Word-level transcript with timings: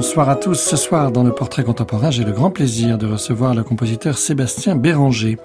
Bonsoir 0.00 0.30
à 0.30 0.36
tous. 0.36 0.58
Ce 0.58 0.78
soir, 0.78 1.12
dans 1.12 1.22
le 1.22 1.30
portrait 1.30 1.62
contemporain, 1.62 2.10
j'ai 2.10 2.24
le 2.24 2.32
grand 2.32 2.50
plaisir 2.50 2.96
de 2.96 3.06
recevoir 3.06 3.54
le 3.54 3.62
compositeur 3.62 4.16
Sébastien 4.16 4.74
Béranger. 4.74 5.36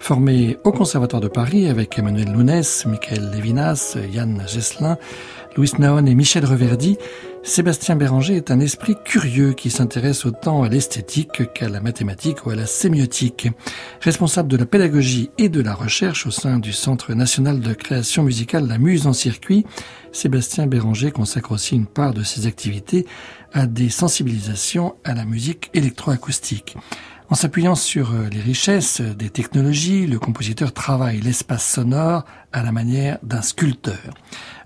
Formé 0.00 0.56
au 0.64 0.72
Conservatoire 0.72 1.20
de 1.20 1.28
Paris 1.28 1.68
avec 1.68 1.98
Emmanuel 1.98 2.32
Lounès, 2.32 2.86
Michael 2.86 3.30
Levinas, 3.30 3.98
Yann 4.10 4.42
Gesselin, 4.48 4.96
Louis 5.58 5.70
Naon 5.78 6.06
et 6.06 6.14
Michel 6.14 6.46
Reverdy, 6.46 6.96
Sébastien 7.48 7.96
Béranger 7.96 8.36
est 8.36 8.50
un 8.50 8.60
esprit 8.60 8.94
curieux 9.06 9.54
qui 9.54 9.70
s'intéresse 9.70 10.26
autant 10.26 10.62
à 10.64 10.68
l'esthétique 10.68 11.50
qu'à 11.54 11.70
la 11.70 11.80
mathématique 11.80 12.44
ou 12.44 12.50
à 12.50 12.54
la 12.54 12.66
sémiotique. 12.66 13.48
Responsable 14.02 14.50
de 14.50 14.58
la 14.58 14.66
pédagogie 14.66 15.30
et 15.38 15.48
de 15.48 15.62
la 15.62 15.74
recherche 15.74 16.26
au 16.26 16.30
sein 16.30 16.58
du 16.58 16.74
Centre 16.74 17.14
national 17.14 17.60
de 17.60 17.72
création 17.72 18.22
musicale 18.22 18.68
La 18.68 18.76
Muse 18.76 19.06
en 19.06 19.14
circuit, 19.14 19.64
Sébastien 20.12 20.66
Béranger 20.66 21.10
consacre 21.10 21.52
aussi 21.52 21.74
une 21.74 21.86
part 21.86 22.12
de 22.12 22.22
ses 22.22 22.46
activités 22.46 23.06
à 23.54 23.66
des 23.66 23.88
sensibilisations 23.88 24.96
à 25.02 25.14
la 25.14 25.24
musique 25.24 25.70
électroacoustique. 25.72 26.76
En 27.30 27.34
s'appuyant 27.34 27.74
sur 27.74 28.12
euh, 28.12 28.26
les 28.32 28.40
richesses 28.40 29.02
des 29.02 29.28
technologies, 29.28 30.06
le 30.06 30.18
compositeur 30.18 30.72
travaille 30.72 31.20
l'espace 31.20 31.74
sonore 31.74 32.24
à 32.54 32.62
la 32.62 32.72
manière 32.72 33.18
d'un 33.22 33.42
sculpteur. 33.42 34.14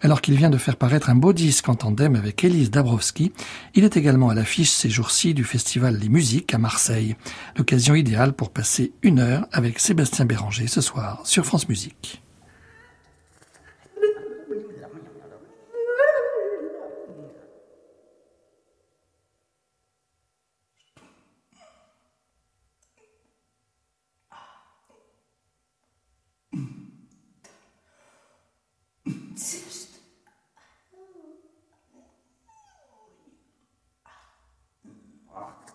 Alors 0.00 0.20
qu'il 0.20 0.36
vient 0.36 0.48
de 0.48 0.58
faire 0.58 0.77
paraître 0.77 1.10
un 1.10 1.16
beau 1.16 1.33
disque 1.33 1.68
en 1.68 1.74
tandem 1.74 2.14
avec 2.14 2.44
Elise 2.44 2.70
Dabrowski, 2.70 3.33
il 3.74 3.83
est 3.83 3.96
également 3.96 4.28
à 4.28 4.34
l'affiche 4.34 4.70
ces 4.70 4.90
jours-ci 4.90 5.34
du 5.34 5.42
festival 5.42 5.98
Les 5.98 6.08
Musiques 6.08 6.55
à 6.55 6.58
Marseille. 6.58 7.16
L'occasion 7.56 7.96
idéale 7.96 8.33
pour 8.33 8.50
passer 8.50 8.92
une 9.02 9.18
heure 9.18 9.48
avec 9.50 9.80
Sébastien 9.80 10.24
Béranger 10.24 10.68
ce 10.68 10.80
soir 10.80 11.20
sur 11.24 11.44
France 11.44 11.68
Musique. 11.68 12.22
disseste. 29.33 29.98
Ah. 30.55 30.61
Hum, 30.92 31.08
hum, 31.14 31.36
hum. 31.94 32.06
ah, 35.34 35.56
ah 35.66 35.71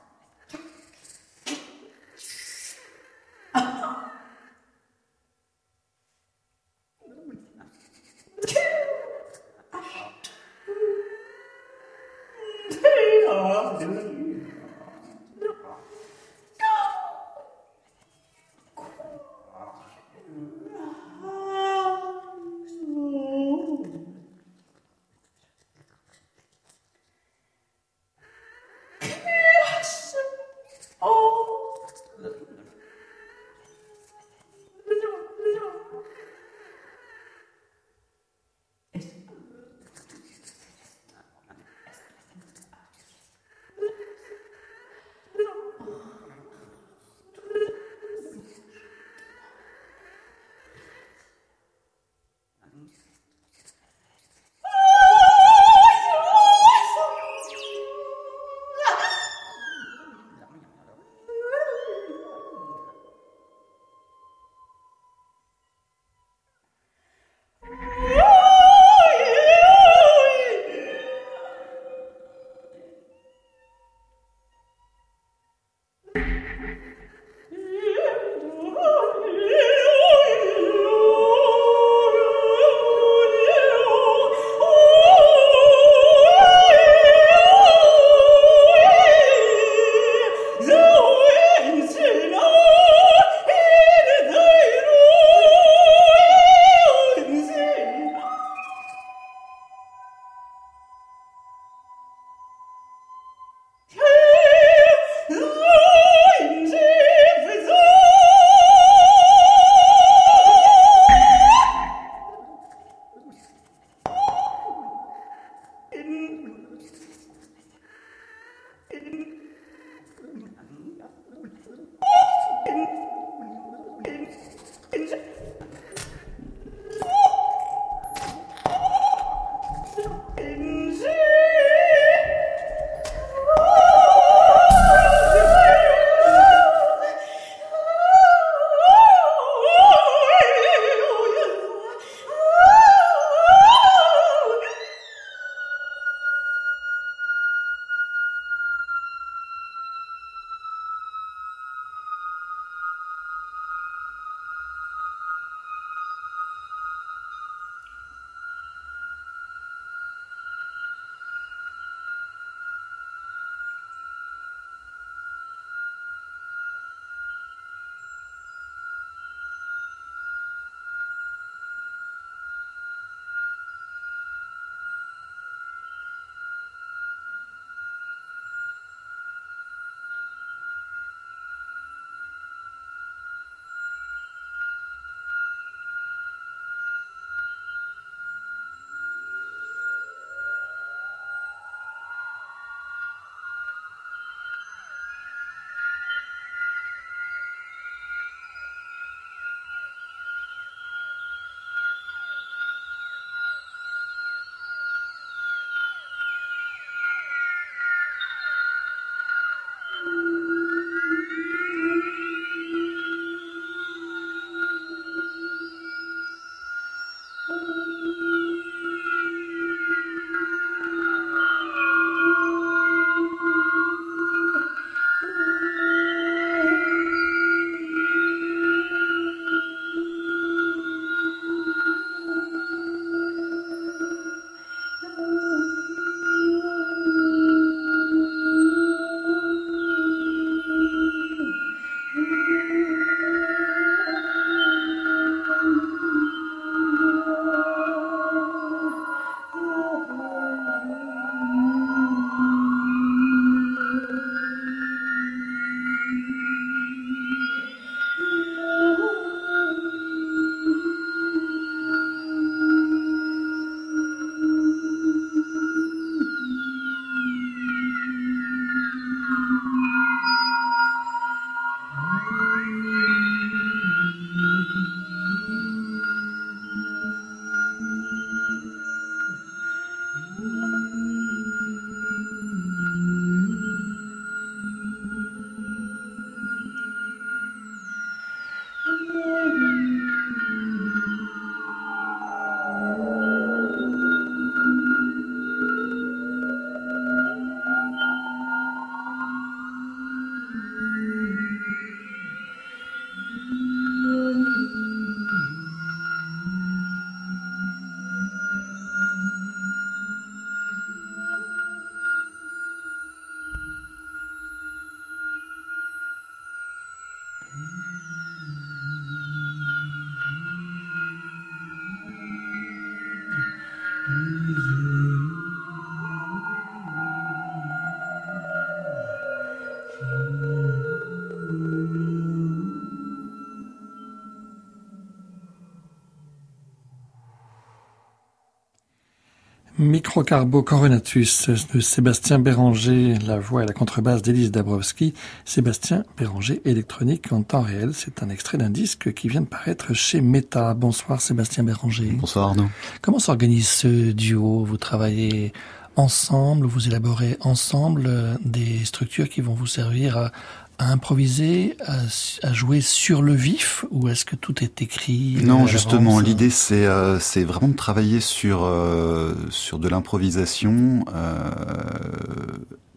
Microcarbo 339.79 340.63
Coronatus 340.63 341.49
de 341.71 341.79
Sébastien 341.79 342.39
Béranger, 342.39 343.13
la 343.27 343.37
voix 343.37 343.61
et 343.61 343.67
la 343.67 343.73
contrebasse 343.73 344.23
d'Élise 344.23 344.49
Dabrowski. 344.49 345.13
Sébastien 345.45 346.03
Béranger, 346.17 346.61
électronique 346.65 347.31
en 347.31 347.43
temps 347.43 347.61
réel. 347.61 347.91
C'est 347.93 348.23
un 348.23 348.29
extrait 348.29 348.57
d'un 348.57 348.71
disque 348.71 349.13
qui 349.13 349.27
vient 349.27 349.41
de 349.41 349.45
paraître 349.45 349.93
chez 349.93 350.19
Meta. 350.19 350.73
Bonsoir 350.73 351.21
Sébastien 351.21 351.63
Béranger. 351.63 352.09
Bonsoir 352.19 352.49
Arnaud. 352.49 352.69
Comment 353.03 353.19
s'organise 353.19 353.67
ce 353.67 354.11
duo? 354.13 354.65
Vous 354.65 354.77
travaillez 354.77 355.53
ensemble, 355.95 356.65
vous 356.65 356.87
élaborez 356.87 357.37
ensemble 357.41 358.05
euh, 358.07 358.35
des 358.43 358.85
structures 358.85 359.29
qui 359.29 359.41
vont 359.41 359.53
vous 359.53 359.67
servir 359.67 360.17
à, 360.17 360.31
à 360.79 360.91
improviser, 360.91 361.75
à, 361.85 362.53
jouer 362.53 362.81
sur 362.81 363.21
le 363.21 363.33
vif, 363.33 363.85
ou 363.89 364.09
est-ce 364.09 364.25
que 364.25 364.35
tout 364.35 364.63
est 364.63 364.81
écrit 364.81 365.37
Non, 365.43 365.65
justement, 365.65 366.19
l'idée 366.19 366.49
c'est 366.49 366.85
euh, 366.85 367.19
c'est 367.19 367.43
vraiment 367.43 367.69
de 367.69 367.75
travailler 367.75 368.19
sur 368.19 368.63
euh, 368.63 369.33
sur 369.49 369.79
de 369.79 369.89
l'improvisation. 369.89 371.05
Euh, 371.13 371.49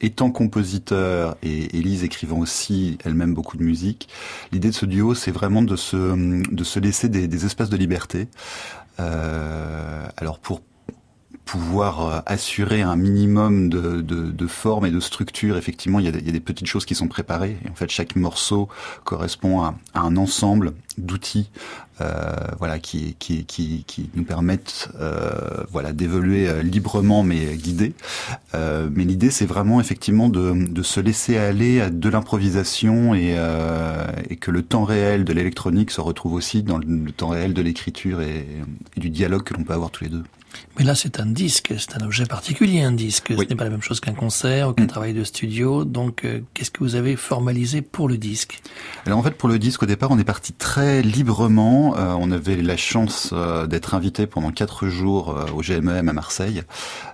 étant 0.02 0.30
compositeur 0.30 1.36
et 1.42 1.76
Elise 1.76 2.04
écrivant 2.04 2.38
aussi 2.38 2.96
elle-même 3.04 3.34
beaucoup 3.34 3.58
de 3.58 3.62
musique, 3.62 4.08
l'idée 4.50 4.70
de 4.70 4.74
ce 4.74 4.86
duo 4.86 5.14
c'est 5.14 5.30
vraiment 5.30 5.60
de 5.60 5.76
se 5.76 5.96
de 6.50 6.64
se 6.64 6.80
laisser 6.80 7.10
des, 7.10 7.28
des 7.28 7.44
espaces 7.44 7.68
de 7.68 7.76
liberté. 7.76 8.28
Euh, 9.00 10.06
alors 10.16 10.38
pour 10.38 10.60
pouvoir 11.50 12.06
euh, 12.06 12.20
assurer 12.26 12.80
un 12.80 12.94
minimum 12.94 13.70
de, 13.70 14.02
de, 14.02 14.30
de, 14.30 14.46
forme 14.46 14.86
et 14.86 14.92
de 14.92 15.00
structure. 15.00 15.56
Effectivement, 15.56 15.98
il 15.98 16.04
y, 16.04 16.08
a 16.08 16.12
des, 16.12 16.20
il 16.20 16.26
y, 16.26 16.28
a 16.28 16.32
des, 16.32 16.38
petites 16.38 16.68
choses 16.68 16.84
qui 16.84 16.94
sont 16.94 17.08
préparées. 17.08 17.56
Et 17.64 17.68
en 17.68 17.74
fait, 17.74 17.90
chaque 17.90 18.14
morceau 18.14 18.68
correspond 19.02 19.60
à, 19.62 19.74
à 19.92 20.00
un 20.02 20.16
ensemble 20.16 20.74
d'outils, 20.96 21.50
euh, 22.00 22.30
voilà, 22.60 22.78
qui, 22.78 23.16
qui, 23.18 23.46
qui, 23.46 23.82
qui, 23.84 24.10
nous 24.14 24.22
permettent, 24.22 24.90
euh, 25.00 25.64
voilà, 25.72 25.92
d'évoluer 25.92 26.48
euh, 26.48 26.62
librement 26.62 27.24
mais 27.24 27.56
guidés. 27.56 27.94
Euh, 28.54 28.88
mais 28.92 29.02
l'idée, 29.02 29.30
c'est 29.30 29.46
vraiment 29.46 29.80
effectivement 29.80 30.28
de, 30.28 30.52
de, 30.52 30.82
se 30.84 31.00
laisser 31.00 31.36
aller 31.36 31.80
à 31.80 31.90
de 31.90 32.08
l'improvisation 32.08 33.12
et, 33.12 33.34
euh, 33.36 34.06
et, 34.28 34.36
que 34.36 34.52
le 34.52 34.62
temps 34.62 34.84
réel 34.84 35.24
de 35.24 35.32
l'électronique 35.32 35.90
se 35.90 36.00
retrouve 36.00 36.34
aussi 36.34 36.62
dans 36.62 36.78
le, 36.78 37.10
temps 37.10 37.28
réel 37.30 37.54
de 37.54 37.62
l'écriture 37.62 38.20
et, 38.20 38.46
et 38.96 39.00
du 39.00 39.10
dialogue 39.10 39.42
que 39.42 39.54
l'on 39.54 39.64
peut 39.64 39.74
avoir 39.74 39.90
tous 39.90 40.04
les 40.04 40.10
deux. 40.10 40.22
Mais 40.78 40.84
là, 40.84 40.94
c'est 40.94 41.20
un 41.20 41.26
disque, 41.26 41.74
c'est 41.78 42.00
un 42.00 42.04
objet 42.04 42.26
particulier, 42.26 42.82
un 42.82 42.92
disque. 42.92 43.32
Ce 43.36 43.42
n'est 43.42 43.56
pas 43.56 43.64
la 43.64 43.70
même 43.70 43.82
chose 43.82 44.00
qu'un 44.00 44.14
concert 44.14 44.68
ou 44.68 44.72
qu'un 44.72 44.84
mm. 44.84 44.88
travail 44.88 45.14
de 45.14 45.24
studio. 45.24 45.84
Donc, 45.84 46.24
euh, 46.24 46.40
qu'est-ce 46.54 46.70
que 46.70 46.80
vous 46.80 46.94
avez 46.94 47.16
formalisé 47.16 47.82
pour 47.82 48.08
le 48.08 48.16
disque? 48.16 48.60
Alors, 49.06 49.18
en 49.18 49.22
fait, 49.22 49.32
pour 49.32 49.48
le 49.48 49.58
disque, 49.58 49.82
au 49.82 49.86
départ, 49.86 50.10
on 50.10 50.18
est 50.18 50.24
parti 50.24 50.52
très 50.52 51.02
librement. 51.02 51.96
Euh, 51.96 52.14
on 52.18 52.30
avait 52.30 52.56
la 52.56 52.76
chance 52.76 53.30
euh, 53.32 53.66
d'être 53.66 53.94
invité 53.94 54.26
pendant 54.26 54.52
quatre 54.52 54.88
jours 54.88 55.36
au 55.54 55.60
GMEM 55.60 56.08
à 56.08 56.12
Marseille. 56.12 56.62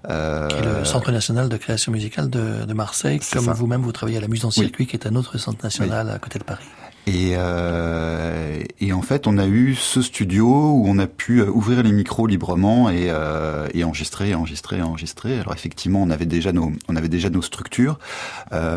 Qui 0.07 0.13
est 0.13 0.65
le 0.65 0.85
Centre 0.85 1.11
national 1.11 1.49
de 1.49 1.57
création 1.57 1.93
musicale 1.93 2.31
de, 2.31 2.65
de 2.65 2.75
Marseille. 2.75 3.21
Comme 3.33 3.47
vous-même, 3.47 3.83
vous 3.83 3.93
travaillez 3.93 4.19
à 4.19 4.21
la 4.21 4.29
Muse 4.29 4.45
en 4.45 4.51
Circuit, 4.51 4.85
oui. 4.85 4.87
qui 4.87 4.97
est 4.97 5.07
un 5.07 5.17
autre 5.17 5.39
centre 5.39 5.63
national 5.65 6.07
oui. 6.09 6.15
à 6.15 6.19
côté 6.19 6.39
de 6.39 6.45
Paris. 6.45 6.65
Et, 7.09 7.35
euh, 7.37 8.65
et, 8.81 8.93
en 8.93 9.01
fait, 9.01 9.29
on 9.29 9.39
a 9.39 9.47
eu 9.47 9.77
ce 9.77 10.03
studio 10.03 10.47
où 10.49 10.85
on 10.89 10.99
a 10.99 11.07
pu 11.07 11.41
euh, 11.41 11.49
ouvrir 11.49 11.85
les 11.85 11.93
micros 11.93 12.27
librement 12.27 12.91
et, 12.91 13.07
euh, 13.11 13.69
et 13.75 13.85
enregistrer, 13.85 14.35
enregistrer, 14.35 14.83
enregistrer. 14.83 15.39
Alors 15.39 15.55
effectivement, 15.55 16.03
on 16.03 16.11
avait 16.11 16.27
déjà 16.27 16.51
nos, 16.51 16.73
on 16.89 16.97
avait 16.97 17.09
déjà 17.09 17.31
nos 17.31 17.43
structures, 17.43 18.01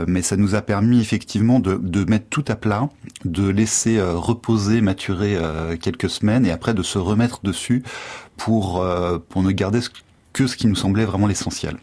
mais 0.07 0.21
ça 0.21 0.37
nous 0.37 0.53
a 0.53 0.61
permis 0.61 1.01
effectivement 1.01 1.59
de, 1.59 1.79
de, 1.81 2.03
mettre 2.03 2.27
tout 2.29 2.45
à 2.47 2.55
plat, 2.55 2.89
de 3.25 3.49
laisser 3.49 3.99
reposer, 4.01 4.81
maturer 4.81 5.37
quelques 5.81 6.09
semaines 6.09 6.45
et 6.45 6.51
après 6.51 6.73
de 6.73 6.83
se 6.83 6.97
remettre 6.97 7.41
dessus 7.43 7.83
pour 8.37 8.85
pour 9.29 9.43
ne 9.43 9.51
garder 9.51 9.79
que 10.33 10.47
ce 10.47 10.55
qui 10.55 10.67
nous 10.67 10.75
semblait 10.75 11.05
vraiment 11.05 11.27
l'essentiel. 11.27 11.77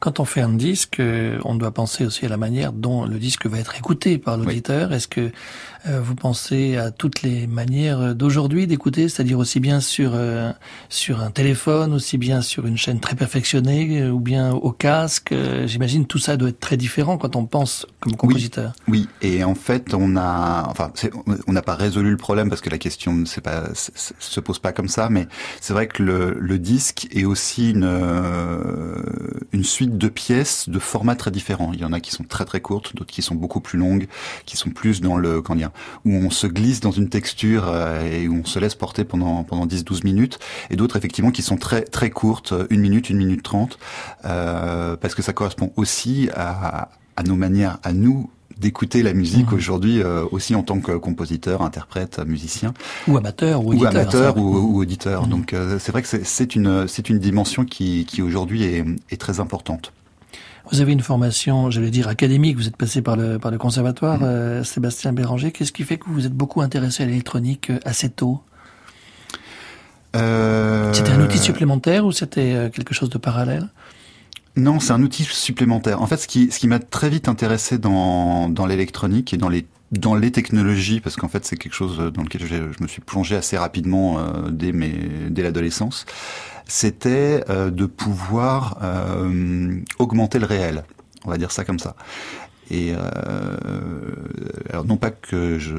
Quand 0.00 0.18
on 0.18 0.24
fait 0.24 0.40
un 0.40 0.52
disque, 0.54 0.98
euh, 0.98 1.38
on 1.44 1.54
doit 1.54 1.72
penser 1.72 2.06
aussi 2.06 2.26
à 2.26 2.28
la 2.28 2.38
manière 2.38 2.72
dont 2.72 3.04
le 3.04 3.18
disque 3.18 3.46
va 3.46 3.58
être 3.58 3.76
écouté 3.76 4.18
par 4.18 4.38
l'auditeur. 4.38 4.88
Oui. 4.90 4.96
Est-ce 4.96 5.08
que 5.08 5.30
euh, 5.86 6.00
vous 6.00 6.14
pensez 6.14 6.76
à 6.76 6.90
toutes 6.90 7.22
les 7.22 7.46
manières 7.46 8.14
d'aujourd'hui 8.14 8.66
d'écouter, 8.66 9.08
c'est-à-dire 9.08 9.38
aussi 9.38 9.60
bien 9.60 9.80
sur 9.80 10.12
euh, 10.14 10.52
sur 10.90 11.22
un 11.22 11.30
téléphone, 11.30 11.94
aussi 11.94 12.18
bien 12.18 12.42
sur 12.42 12.66
une 12.66 12.76
chaîne 12.76 13.00
très 13.00 13.16
perfectionnée, 13.16 14.02
euh, 14.02 14.10
ou 14.10 14.20
bien 14.20 14.52
au 14.52 14.72
casque 14.72 15.32
euh, 15.32 15.66
J'imagine 15.66 16.06
tout 16.06 16.18
ça 16.18 16.36
doit 16.36 16.50
être 16.50 16.60
très 16.60 16.76
différent 16.76 17.16
quand 17.16 17.34
on 17.36 17.46
pense 17.46 17.86
comme 18.00 18.14
compositeur. 18.16 18.72
Oui, 18.88 19.08
oui. 19.22 19.28
et 19.28 19.44
en 19.44 19.54
fait, 19.54 19.94
on 19.94 20.16
a, 20.16 20.66
enfin, 20.68 20.92
on 21.46 21.52
n'a 21.52 21.62
pas 21.62 21.74
résolu 21.74 22.10
le 22.10 22.16
problème 22.16 22.48
parce 22.48 22.60
que 22.60 22.70
la 22.70 22.78
question 22.78 23.24
pas 23.42 23.64
se 23.74 24.40
pose 24.40 24.58
pas 24.58 24.72
comme 24.72 24.88
ça, 24.88 25.08
mais 25.08 25.28
c'est 25.60 25.72
vrai 25.72 25.86
que 25.86 26.02
le, 26.02 26.36
le 26.38 26.58
disque 26.58 27.08
est 27.12 27.24
aussi 27.24 27.70
une 27.70 27.88
une 29.52 29.64
suite 29.64 29.89
de 29.96 30.08
pièces 30.08 30.68
de 30.68 30.78
formats 30.78 31.16
très 31.16 31.30
différents. 31.30 31.72
Il 31.72 31.80
y 31.80 31.84
en 31.84 31.92
a 31.92 32.00
qui 32.00 32.10
sont 32.10 32.24
très 32.24 32.44
très 32.44 32.60
courtes, 32.60 32.94
d'autres 32.96 33.12
qui 33.12 33.22
sont 33.22 33.34
beaucoup 33.34 33.60
plus 33.60 33.78
longues, 33.78 34.06
qui 34.46 34.56
sont 34.56 34.70
plus 34.70 35.00
dans 35.00 35.16
le 35.16 35.42
quand 35.42 35.56
dire, 35.56 35.70
où 36.04 36.12
on 36.12 36.30
se 36.30 36.46
glisse 36.46 36.80
dans 36.80 36.90
une 36.90 37.08
texture 37.08 37.68
euh, 37.68 38.02
et 38.10 38.28
où 38.28 38.40
on 38.42 38.44
se 38.44 38.58
laisse 38.58 38.74
porter 38.74 39.04
pendant 39.04 39.44
pendant 39.44 39.66
10-12 39.66 40.04
minutes, 40.04 40.38
et 40.70 40.76
d'autres 40.76 40.96
effectivement 40.96 41.30
qui 41.30 41.42
sont 41.42 41.56
très 41.56 41.82
très 41.82 42.10
courtes, 42.10 42.54
une 42.70 42.80
minute, 42.80 43.10
une 43.10 43.18
minute 43.18 43.42
trente, 43.42 43.78
euh, 44.24 44.96
parce 44.96 45.14
que 45.14 45.22
ça 45.22 45.32
correspond 45.32 45.72
aussi 45.76 46.30
à 46.34 46.88
nos 47.26 47.36
manières, 47.36 47.78
à 47.82 47.92
nous 47.92 48.30
d'écouter 48.60 49.02
la 49.02 49.14
musique 49.14 49.50
mmh. 49.50 49.54
aujourd'hui 49.54 50.02
euh, 50.02 50.24
aussi 50.30 50.54
en 50.54 50.62
tant 50.62 50.80
que 50.80 50.92
compositeur, 50.92 51.62
interprète, 51.62 52.20
musicien 52.26 52.74
ou 53.08 53.16
amateur 53.16 53.64
ou, 53.64 53.68
ou 53.68 53.70
auditeur, 53.70 53.90
amateur 53.90 54.36
ou, 54.36 54.56
ou, 54.58 54.80
auditeur. 54.80 55.26
Mmh. 55.26 55.30
Donc 55.30 55.52
euh, 55.52 55.78
c'est 55.78 55.92
vrai 55.92 56.02
que 56.02 56.08
c'est 56.08 56.54
une 56.54 56.86
c'est 56.86 57.08
une 57.08 57.18
dimension 57.18 57.64
qui 57.64 58.04
qui 58.04 58.22
aujourd'hui 58.22 58.64
est, 58.64 58.84
est 59.10 59.20
très 59.20 59.40
importante. 59.40 59.92
Vous 60.70 60.80
avez 60.80 60.92
une 60.92 61.00
formation, 61.00 61.70
j'allais 61.70 61.90
dire 61.90 62.06
académique. 62.06 62.56
Vous 62.56 62.68
êtes 62.68 62.76
passé 62.76 63.02
par 63.02 63.16
le 63.16 63.38
par 63.38 63.50
le 63.50 63.58
conservatoire, 63.58 64.20
mmh. 64.20 64.24
euh, 64.24 64.64
Sébastien 64.64 65.12
Béranger. 65.12 65.52
Qu'est-ce 65.52 65.72
qui 65.72 65.84
fait 65.84 65.96
que 65.96 66.08
vous 66.08 66.26
êtes 66.26 66.34
beaucoup 66.34 66.60
intéressé 66.60 67.02
à 67.02 67.06
l'électronique 67.06 67.72
assez 67.84 68.10
tôt? 68.10 68.40
Euh... 70.16 70.92
C'était 70.92 71.12
un 71.12 71.20
outil 71.20 71.38
supplémentaire 71.38 72.04
ou 72.04 72.12
c'était 72.12 72.70
quelque 72.74 72.94
chose 72.94 73.10
de 73.10 73.18
parallèle? 73.18 73.68
Non, 74.56 74.80
c'est 74.80 74.92
un 74.92 75.02
outil 75.02 75.24
supplémentaire. 75.24 76.02
En 76.02 76.06
fait, 76.06 76.16
ce 76.16 76.26
qui, 76.26 76.50
ce 76.50 76.58
qui 76.58 76.66
m'a 76.66 76.80
très 76.80 77.08
vite 77.08 77.28
intéressé 77.28 77.78
dans, 77.78 78.48
dans 78.48 78.66
l'électronique 78.66 79.32
et 79.32 79.36
dans 79.36 79.48
les 79.48 79.66
dans 79.90 80.14
les 80.14 80.30
technologies, 80.30 81.00
parce 81.00 81.16
qu'en 81.16 81.28
fait 81.28 81.44
c'est 81.44 81.56
quelque 81.56 81.74
chose 81.74 81.98
dans 82.14 82.22
lequel 82.22 82.46
je, 82.46 82.82
me 82.82 82.86
suis 82.86 83.00
plongé 83.00 83.36
assez 83.36 83.58
rapidement 83.58 84.18
euh, 84.18 84.50
dès, 84.50 84.72
mes, 84.72 84.92
dès 85.30 85.42
l'adolescence, 85.42 86.06
c'était 86.66 87.44
euh, 87.50 87.70
de 87.70 87.86
pouvoir 87.86 88.78
euh, 88.82 89.80
augmenter 89.98 90.38
le 90.38 90.46
réel. 90.46 90.84
On 91.24 91.30
va 91.30 91.38
dire 91.38 91.50
ça 91.50 91.64
comme 91.64 91.78
ça. 91.78 91.96
Et 92.70 92.94
alors 94.72 94.84
non 94.84 94.96
pas 94.96 95.10
que 95.10 95.58
je, 95.58 95.74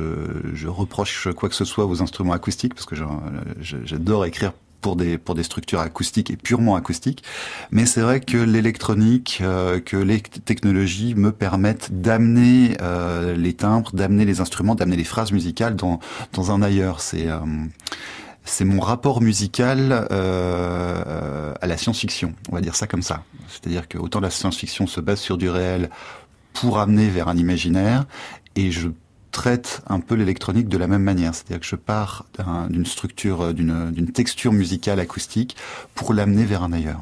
je 0.53 0.67
reproche 0.67 1.29
quoi 1.37 1.47
que 1.47 1.55
ce 1.55 1.63
soit 1.63 1.85
aux 1.85 2.01
instruments 2.01 2.33
acoustiques, 2.33 2.73
parce 2.75 2.85
que 2.85 2.97
j'adore 3.61 4.25
écrire 4.25 4.51
pour 4.81 4.95
des 4.95 5.17
pour 5.17 5.35
des 5.35 5.43
structures 5.43 5.79
acoustiques 5.79 6.31
et 6.31 6.37
purement 6.37 6.75
acoustiques. 6.75 7.23
Mais 7.71 7.85
c'est 7.85 8.01
vrai 8.01 8.19
que 8.19 8.37
l'électronique, 8.37 9.39
euh, 9.41 9.79
que 9.79 9.97
les 9.97 10.21
technologies 10.21 11.15
me 11.15 11.31
permettent 11.31 12.01
d'amener 12.01 12.77
euh, 12.81 13.35
les 13.35 13.53
timbres, 13.53 13.91
d'amener 13.93 14.25
les 14.25 14.41
instruments, 14.41 14.75
d'amener 14.75 14.97
les 14.97 15.03
phrases 15.03 15.31
musicales 15.31 15.75
dans 15.75 15.99
dans 16.33 16.51
un 16.51 16.61
ailleurs. 16.61 17.01
C'est 17.01 17.27
euh, 17.27 17.39
c'est 18.43 18.65
mon 18.65 18.79
rapport 18.79 19.21
musical 19.21 20.07
euh, 20.11 21.53
à 21.61 21.67
la 21.67 21.77
science-fiction, 21.77 22.33
on 22.49 22.55
va 22.55 22.61
dire 22.61 22.75
ça 22.75 22.87
comme 22.87 23.03
ça. 23.03 23.23
C'est-à-dire 23.47 23.87
que 23.87 23.97
autant 23.97 24.19
la 24.19 24.29
science-fiction 24.29 24.87
se 24.87 24.99
base 24.99 25.19
sur 25.19 25.37
du 25.37 25.49
réel 25.49 25.89
pour 26.53 26.79
amener 26.79 27.07
vers 27.07 27.27
un 27.27 27.37
imaginaire, 27.37 28.05
et 28.55 28.71
je 28.71 28.89
traite 29.31 29.81
un 29.87 29.99
peu 29.99 30.15
l'électronique 30.15 30.67
de 30.67 30.77
la 30.77 30.87
même 30.87 31.03
manière. 31.03 31.33
C'est-à-dire 31.33 31.59
que 31.59 31.65
je 31.65 31.75
pars 31.75 32.25
d'une 32.69 32.85
structure, 32.85 33.41
euh, 33.41 33.53
d'une 33.53 34.11
texture 34.11 34.51
musicale 34.51 34.99
acoustique 34.99 35.55
pour 35.95 36.13
l'amener 36.13 36.45
vers 36.45 36.63
un 36.63 36.73
ailleurs. 36.73 37.01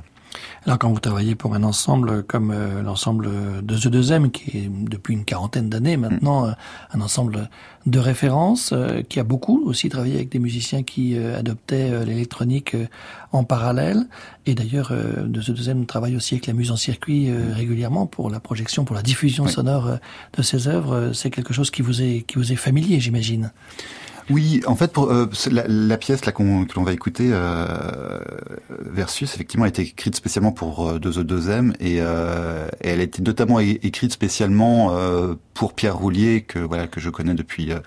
Alors 0.70 0.78
quand 0.78 0.92
vous 0.92 1.00
travaillez 1.00 1.34
pour 1.34 1.56
un 1.56 1.64
ensemble 1.64 2.22
comme 2.22 2.52
euh, 2.52 2.84
l'ensemble 2.84 3.28
de 3.64 3.76
The 3.76 3.88
2M, 3.88 4.30
qui 4.30 4.56
est 4.56 4.70
depuis 4.70 5.16
une 5.16 5.26
quarantaine 5.26 5.68
d'années 5.68 5.98
maintenant 5.98 6.46
mm. 6.46 6.56
un 6.94 7.02
ensemble 7.02 7.50
de 7.88 7.98
référence, 7.98 8.70
euh, 8.72 9.02
qui 9.02 9.20
a 9.20 9.24
beaucoup 9.24 9.64
aussi 9.66 9.90
travaillé 9.90 10.14
avec 10.14 10.30
des 10.30 10.38
musiciens 10.38 10.84
qui 10.84 11.18
euh, 11.18 11.40
adoptaient 11.40 11.90
euh, 11.90 12.06
l'électronique 12.06 12.76
euh, 12.76 12.86
en 13.32 13.44
parallèle, 13.44 14.06
et 14.46 14.54
d'ailleurs 14.54 14.90
euh, 14.92 15.24
de 15.24 15.42
The 15.42 15.50
2M 15.50 15.88
travaille 15.88 16.16
aussi 16.16 16.36
avec 16.36 16.46
la 16.46 16.54
muse 16.54 16.70
en 16.70 16.76
circuit 16.76 17.32
euh, 17.32 17.52
régulièrement 17.52 18.06
pour 18.06 18.30
la 18.30 18.40
projection, 18.40 18.86
pour 18.86 18.96
la 18.96 19.02
diffusion 19.02 19.46
oui. 19.46 19.52
sonore 19.52 19.98
de 20.38 20.42
ses 20.44 20.68
œuvres. 20.68 21.14
C'est 21.14 21.32
quelque 21.32 21.52
chose 21.52 21.72
qui 21.72 21.82
vous 21.82 22.04
est, 22.04 22.22
qui 22.28 22.36
vous 22.36 22.52
est 22.52 22.58
familier, 22.58 23.00
j'imagine. 23.00 23.52
Oui, 24.30 24.62
en 24.68 24.76
fait, 24.76 24.92
pour, 24.92 25.12
euh, 25.12 25.28
la, 25.52 25.68
la, 25.68 25.98
pièce 25.98 26.26
là 26.26 26.32
qu'on, 26.32 26.66
que 26.66 26.76
l'on 26.76 26.84
va 26.84 26.94
écouter, 26.94 27.30
euh, 27.32 28.20
Versus, 28.70 29.34
effectivement, 29.34 29.66
a 29.66 29.70
été 29.70 29.82
écrite 29.82 30.16
spécialement 30.16 30.52
pour 30.52 30.88
euh, 30.88 31.00
2 31.00 31.12
The 31.12 31.18
2M 31.20 31.74
et, 31.80 31.98
euh, 32.00 32.68
et 32.82 32.90
elle 32.90 33.00
a 33.00 33.04
été 33.04 33.22
notamment 33.22 33.60
écrite 33.60 34.12
spécialement 34.14 34.96
euh, 34.96 35.36
pour 35.60 35.74
Pierre 35.74 35.98
Roulier 35.98 36.46
que 36.48 36.58
voilà 36.58 36.88
que 36.88 37.01
je 37.01 37.10
connais 37.10 37.34
depuis 37.34 37.74
euh, 37.74 37.80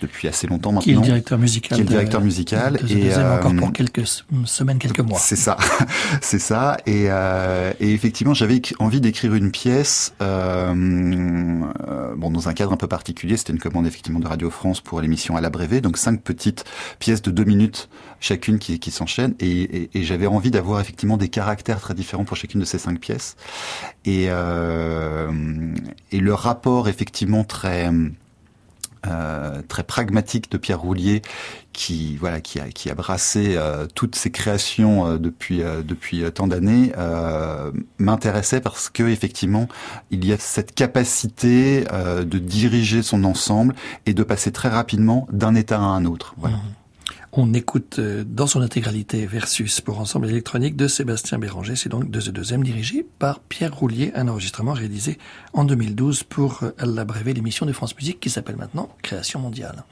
depuis 0.00 0.28
assez 0.28 0.46
longtemps 0.46 0.70
maintenant. 0.70 0.84
Qui 0.84 0.92
est 0.92 0.94
le 0.94 1.00
directeur 1.00 1.40
musical. 1.40 1.76
Qui 1.76 1.80
est 1.80 1.84
le 1.84 1.90
directeur 1.90 2.20
musical 2.20 2.78
et 2.88 3.16
encore 3.16 3.52
pour 3.56 3.72
quelques 3.72 4.06
semaines, 4.44 4.78
quelques 4.78 5.00
mois. 5.00 5.18
C'est 5.18 5.34
ça, 5.34 5.56
c'est 6.22 6.38
ça. 6.38 6.76
Et, 6.86 7.06
et 7.80 7.92
effectivement, 7.92 8.32
j'avais 8.32 8.62
envie 8.78 9.00
d'écrire 9.00 9.34
une 9.34 9.50
pièce, 9.50 10.14
bon 10.20 11.66
dans 12.30 12.48
un 12.48 12.52
cadre 12.54 12.72
un 12.72 12.76
peu 12.76 12.86
particulier. 12.86 13.36
C'était 13.36 13.52
une 13.52 13.58
commande 13.58 13.88
effectivement 13.88 14.20
de 14.20 14.28
Radio 14.28 14.48
France 14.48 14.80
pour 14.80 15.00
l'émission 15.00 15.36
à 15.36 15.40
la 15.40 15.50
Brévé, 15.50 15.80
donc 15.80 15.96
cinq 15.96 16.22
petites 16.22 16.64
pièces 17.00 17.22
de 17.22 17.32
deux 17.32 17.44
minutes 17.44 17.88
chacune 18.20 18.58
qui, 18.58 18.90
s'enchaînent. 18.90 19.34
Et, 19.40 19.90
j'avais 19.94 20.26
envie 20.26 20.50
d'avoir 20.50 20.80
effectivement 20.80 21.16
des 21.16 21.28
caractères 21.28 21.80
très 21.80 21.94
différents 21.94 22.24
pour 22.24 22.36
chacune 22.36 22.60
de 22.60 22.64
ces 22.64 22.78
cinq 22.78 23.00
pièces. 23.00 23.36
Et, 24.04 24.26
euh, 24.28 25.30
le 26.12 26.34
rapport 26.34 26.88
effectivement 26.88 27.44
très 27.44 27.90
euh, 29.06 29.62
très 29.68 29.84
pragmatique 29.84 30.50
de 30.50 30.58
Pierre 30.58 30.80
Roulier, 30.80 31.22
qui 31.72 32.16
voilà, 32.16 32.40
qui 32.40 32.58
a 32.58 32.68
qui 32.70 32.90
a 32.90 32.94
brassé 32.94 33.54
euh, 33.56 33.86
toutes 33.94 34.16
ses 34.16 34.32
créations 34.32 35.16
depuis 35.18 35.62
depuis 35.84 36.24
tant 36.32 36.48
d'années, 36.48 36.92
m'intéressait 37.98 38.60
parce 38.60 38.88
que 38.88 39.04
effectivement, 39.04 39.68
il 40.10 40.24
y 40.24 40.32
a 40.32 40.38
cette 40.38 40.74
capacité 40.74 41.84
de 41.84 42.38
diriger 42.38 43.02
son 43.02 43.22
ensemble 43.24 43.74
et 44.06 44.14
de 44.14 44.22
passer 44.24 44.50
très 44.50 44.68
rapidement 44.68 45.28
d'un 45.30 45.54
état 45.54 45.78
à 45.78 45.82
un 45.82 46.04
autre. 46.04 46.34
Mmh. 46.38 46.48
On 47.38 47.52
écoute 47.52 47.98
euh, 47.98 48.24
dans 48.26 48.46
son 48.46 48.62
intégralité 48.62 49.26
Versus 49.26 49.82
pour 49.82 50.00
ensemble 50.00 50.30
électronique 50.30 50.74
de 50.74 50.88
Sébastien 50.88 51.38
Béranger. 51.38 51.76
C'est 51.76 51.90
donc 51.90 52.10
de 52.10 52.30
deuxième 52.30 52.64
dirigé 52.64 53.06
par 53.18 53.40
Pierre 53.40 53.76
Roulier, 53.76 54.10
un 54.14 54.26
enregistrement 54.28 54.72
réalisé 54.72 55.18
en 55.52 55.64
2012 55.64 56.22
pour 56.22 56.62
euh, 56.62 56.70
La 56.82 57.04
Brévé, 57.04 57.34
l'émission 57.34 57.66
de 57.66 57.72
France 57.72 57.94
Musique 57.94 58.20
qui 58.20 58.30
s'appelle 58.30 58.56
maintenant 58.56 58.88
Création 59.02 59.38
mondiale. 59.38 59.84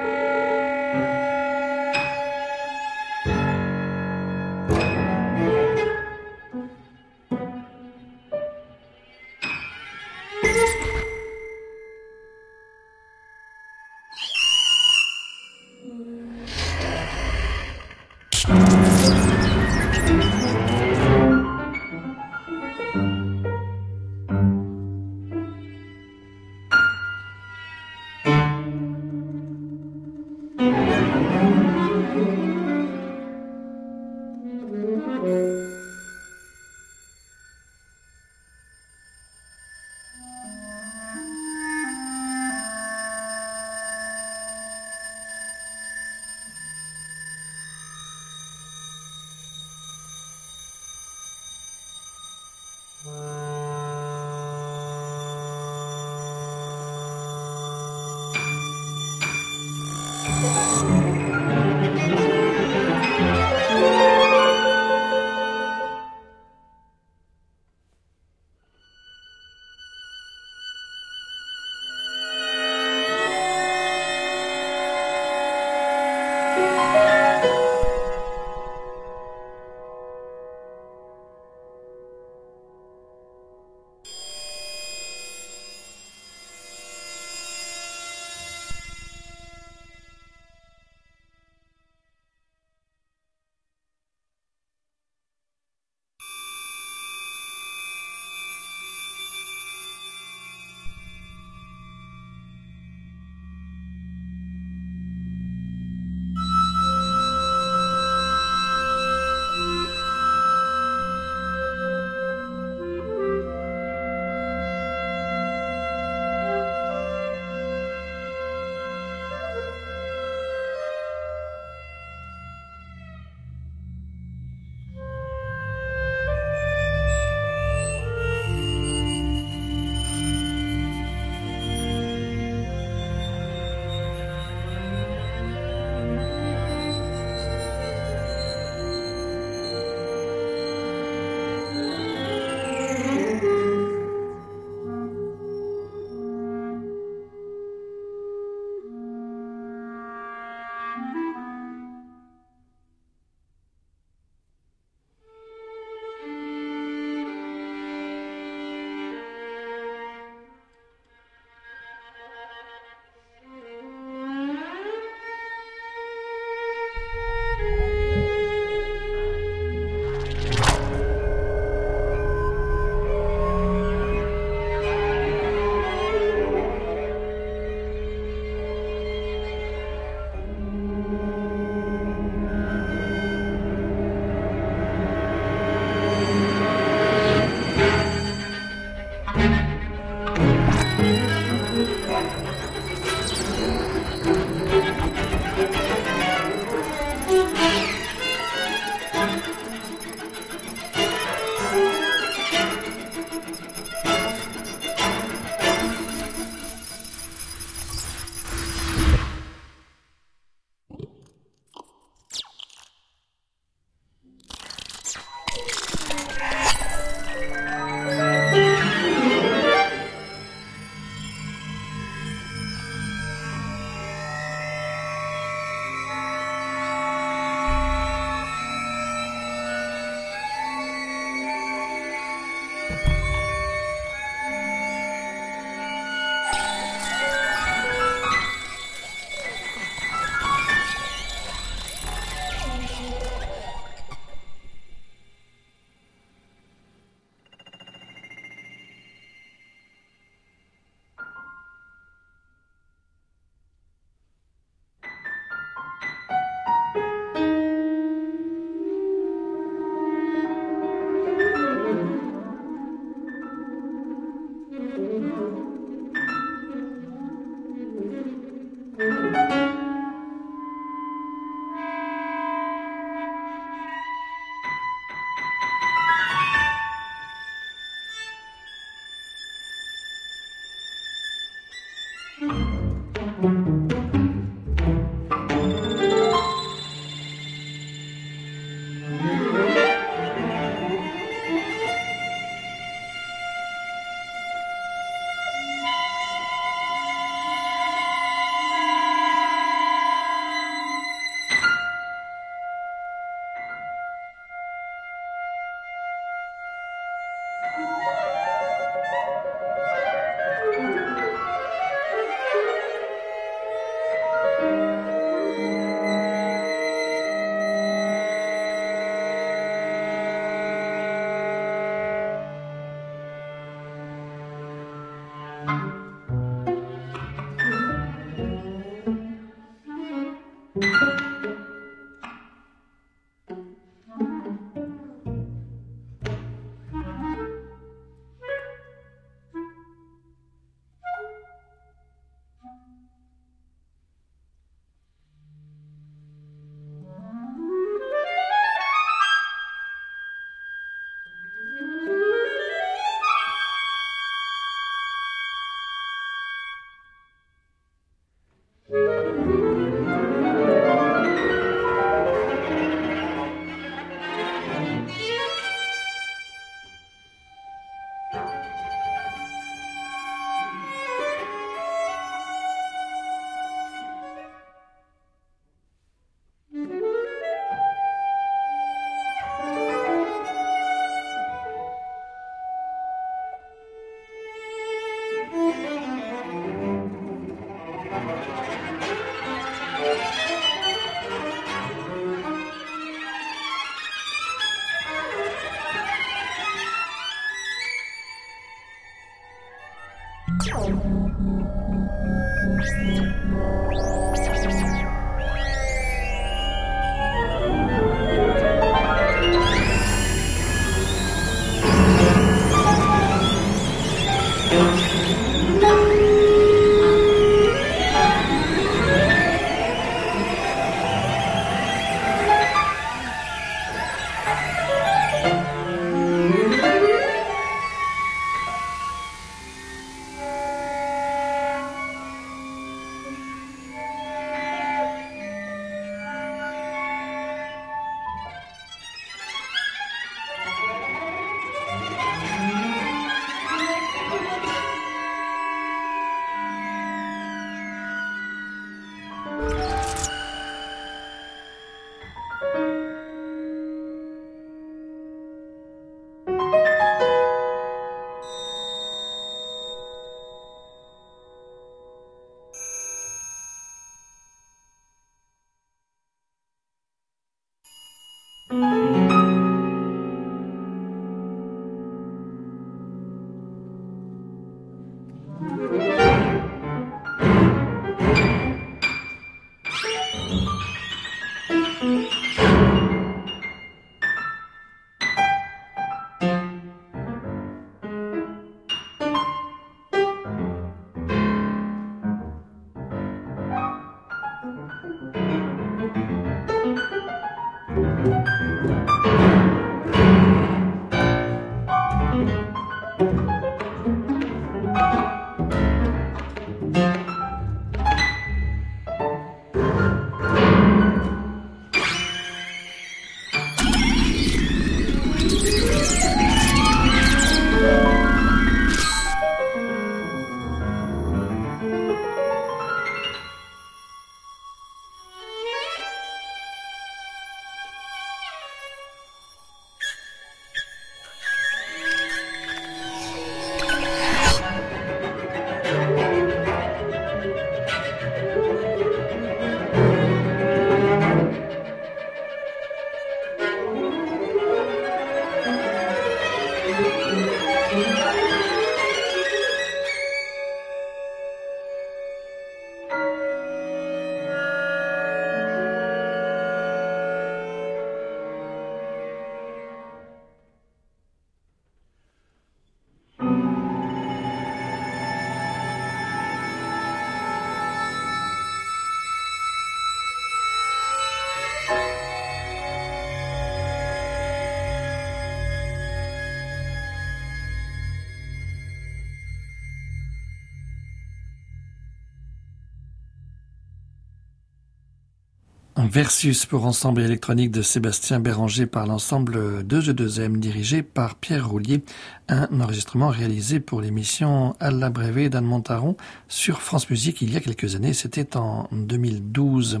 Versus 586.10 586.64
pour 586.64 586.86
ensemble 586.86 587.20
électronique 587.20 587.70
de 587.70 587.82
Sébastien 587.82 588.40
Béranger 588.40 588.86
par 588.86 589.06
l'ensemble 589.06 589.82
2E2M 589.82 590.56
dirigé 590.56 591.02
par 591.02 591.34
Pierre 591.34 591.68
Roulier, 591.68 592.02
un 592.48 592.66
enregistrement 592.80 593.28
réalisé 593.28 593.78
pour 593.78 594.00
l'émission 594.00 594.74
À 594.80 594.90
la 594.90 595.10
Brévé 595.10 595.50
d'Anne 595.50 595.66
Montaron 595.66 596.16
sur 596.48 596.80
France 596.80 597.10
Musique 597.10 597.42
il 597.42 597.52
y 597.52 597.58
a 597.58 597.60
quelques 597.60 597.94
années, 597.94 598.14
c'était 598.14 598.56
en 598.56 598.88
2012. 598.90 600.00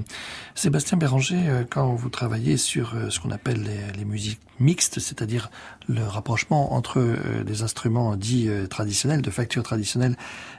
Sébastien 0.58 0.98
Béranger, 0.98 1.38
euh, 1.46 1.62
quand 1.70 1.94
vous 1.94 2.08
travaillez 2.08 2.56
sur 2.56 2.96
euh, 2.96 3.10
ce 3.10 3.20
qu'on 3.20 3.30
appelle 3.30 3.64
les, 3.96 4.04
musiques 4.04 4.40
mixtes, 4.58 4.98
c'est-à-dire 4.98 5.52
le 5.86 6.02
rapprochement 6.02 6.74
entre 6.74 6.98
euh, 6.98 7.44
des 7.44 7.62
instruments 7.62 8.16
dits 8.16 8.50
traditionnels, 8.68 9.22
de 9.22 9.30
facture 9.30 9.62
traditionnelle 9.62 10.16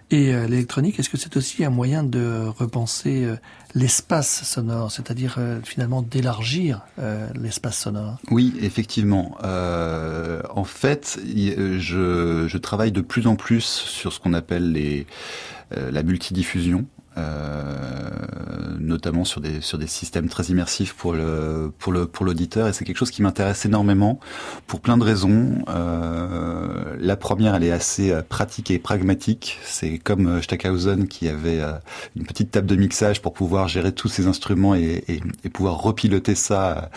et 0.09 0.31
l'électronique, 0.47 0.97
est-ce 0.99 1.09
que 1.09 1.17
c'est 1.17 1.35
aussi 1.35 1.65
un 1.65 1.69
moyen 1.69 2.03
de 2.03 2.45
repenser 2.47 3.27
l'espace 3.75 4.43
sonore, 4.43 4.91
c'est-à-dire 4.91 5.37
finalement 5.63 6.01
d'élargir 6.01 6.81
l'espace 7.35 7.77
sonore? 7.77 8.17
Oui, 8.31 8.55
effectivement. 8.59 9.37
En 9.43 10.63
fait, 10.63 11.19
je, 11.27 12.57
travaille 12.57 12.91
de 12.91 13.01
plus 13.01 13.27
en 13.27 13.35
plus 13.35 13.63
sur 13.63 14.11
ce 14.11 14.19
qu'on 14.19 14.33
appelle 14.33 15.05
la 15.69 16.01
multidiffusion. 16.01 16.87
Euh, 17.19 18.09
notamment 18.79 19.23
sur 19.23 19.39
des 19.39 19.61
sur 19.61 19.77
des 19.77 19.87
systèmes 19.87 20.29
très 20.29 20.45
immersifs 20.45 20.93
pour 20.93 21.13
le 21.13 21.71
pour 21.77 21.91
le 21.91 22.07
pour 22.07 22.25
l'auditeur 22.25 22.67
et 22.67 22.73
c'est 22.73 22.85
quelque 22.85 22.97
chose 22.97 23.11
qui 23.11 23.21
m'intéresse 23.21 23.65
énormément 23.65 24.19
pour 24.67 24.81
plein 24.81 24.97
de 24.97 25.03
raisons. 25.03 25.63
Euh, 25.69 26.95
la 26.99 27.15
première, 27.15 27.55
elle 27.55 27.63
est 27.63 27.71
assez 27.71 28.11
euh, 28.11 28.21
pratique 28.27 28.71
et 28.71 28.79
pragmatique. 28.79 29.59
C'est 29.63 29.97
comme 29.97 30.27
euh, 30.27 30.41
Stackhausen 30.41 31.07
qui 31.07 31.29
avait 31.29 31.59
une 32.15 32.25
petite 32.25 32.51
table 32.51 32.67
de 32.67 32.75
mixage 32.75 33.21
pour 33.21 33.33
pouvoir 33.33 33.67
gérer 33.67 33.91
tous 33.91 34.07
ces 34.07 34.27
instruments 34.27 34.75
et, 34.75 35.03
et, 35.07 35.21
et 35.43 35.49
pouvoir 35.49 35.81
repiloter 35.81 36.35
ça 36.35 36.89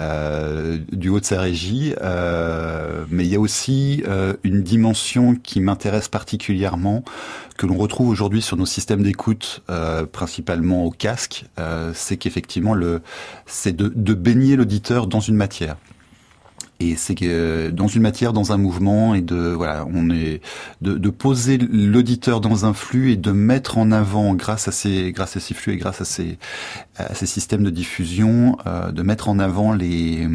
euh, 0.00 0.78
du 0.92 1.08
haut 1.08 1.20
de 1.20 1.24
sa 1.24 1.40
régie. 1.40 1.94
Euh, 2.02 3.04
mais 3.10 3.24
il 3.24 3.30
y 3.30 3.36
a 3.36 3.40
aussi 3.40 4.02
une 4.44 4.62
dimension 4.62 5.34
qui 5.34 5.60
m'intéresse 5.60 6.08
particulièrement 6.08 7.04
que 7.56 7.66
l'on 7.66 7.76
retrouve 7.76 8.08
aujourd'hui 8.08 8.42
sur 8.42 8.56
nos 8.56 8.66
systèmes 8.66 9.02
d'écoute, 9.02 9.62
euh, 9.70 10.06
principalement 10.06 10.84
au 10.84 10.90
casque, 10.90 11.46
euh, 11.58 11.92
c'est 11.94 12.16
qu'effectivement 12.16 12.74
le, 12.74 13.02
c'est 13.46 13.74
de, 13.74 13.92
de 13.94 14.14
baigner 14.14 14.56
l'auditeur 14.56 15.06
dans 15.06 15.20
une 15.20 15.36
matière 15.36 15.76
et 16.78 16.96
c'est 16.96 17.14
que 17.14 17.70
dans 17.70 17.88
une 17.88 18.02
matière, 18.02 18.32
dans 18.32 18.52
un 18.52 18.58
mouvement, 18.58 19.14
et 19.14 19.22
de 19.22 19.36
voilà, 19.36 19.86
on 19.92 20.10
est 20.10 20.42
de, 20.82 20.98
de 20.98 21.10
poser 21.10 21.56
l'auditeur 21.58 22.40
dans 22.40 22.66
un 22.66 22.74
flux 22.74 23.12
et 23.12 23.16
de 23.16 23.32
mettre 23.32 23.78
en 23.78 23.90
avant, 23.92 24.34
grâce 24.34 24.68
à 24.68 24.72
ces 24.72 25.12
grâce 25.12 25.36
à 25.36 25.40
ces 25.40 25.54
flux 25.54 25.72
et 25.74 25.76
grâce 25.76 26.02
à 26.02 26.04
ces 26.04 26.38
à 26.96 27.14
ces 27.14 27.26
systèmes 27.26 27.62
de 27.62 27.70
diffusion, 27.70 28.58
euh, 28.66 28.92
de 28.92 29.02
mettre 29.02 29.28
en 29.28 29.38
avant 29.38 29.72
les 29.72 30.28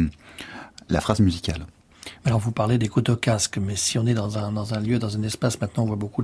la 0.88 1.00
phrase 1.00 1.20
musicale. 1.20 1.64
Alors 2.24 2.38
vous 2.38 2.52
parlez 2.52 2.78
des 2.78 2.88
au 2.88 3.16
casque, 3.16 3.58
mais 3.58 3.74
si 3.74 3.98
on 3.98 4.06
est 4.06 4.14
dans 4.14 4.38
un, 4.38 4.52
dans 4.52 4.74
un 4.74 4.80
lieu, 4.80 5.00
dans 5.00 5.16
un 5.16 5.22
espace, 5.24 5.60
maintenant 5.60 5.82
on 5.82 5.86
voit 5.86 5.96
beaucoup 5.96 6.22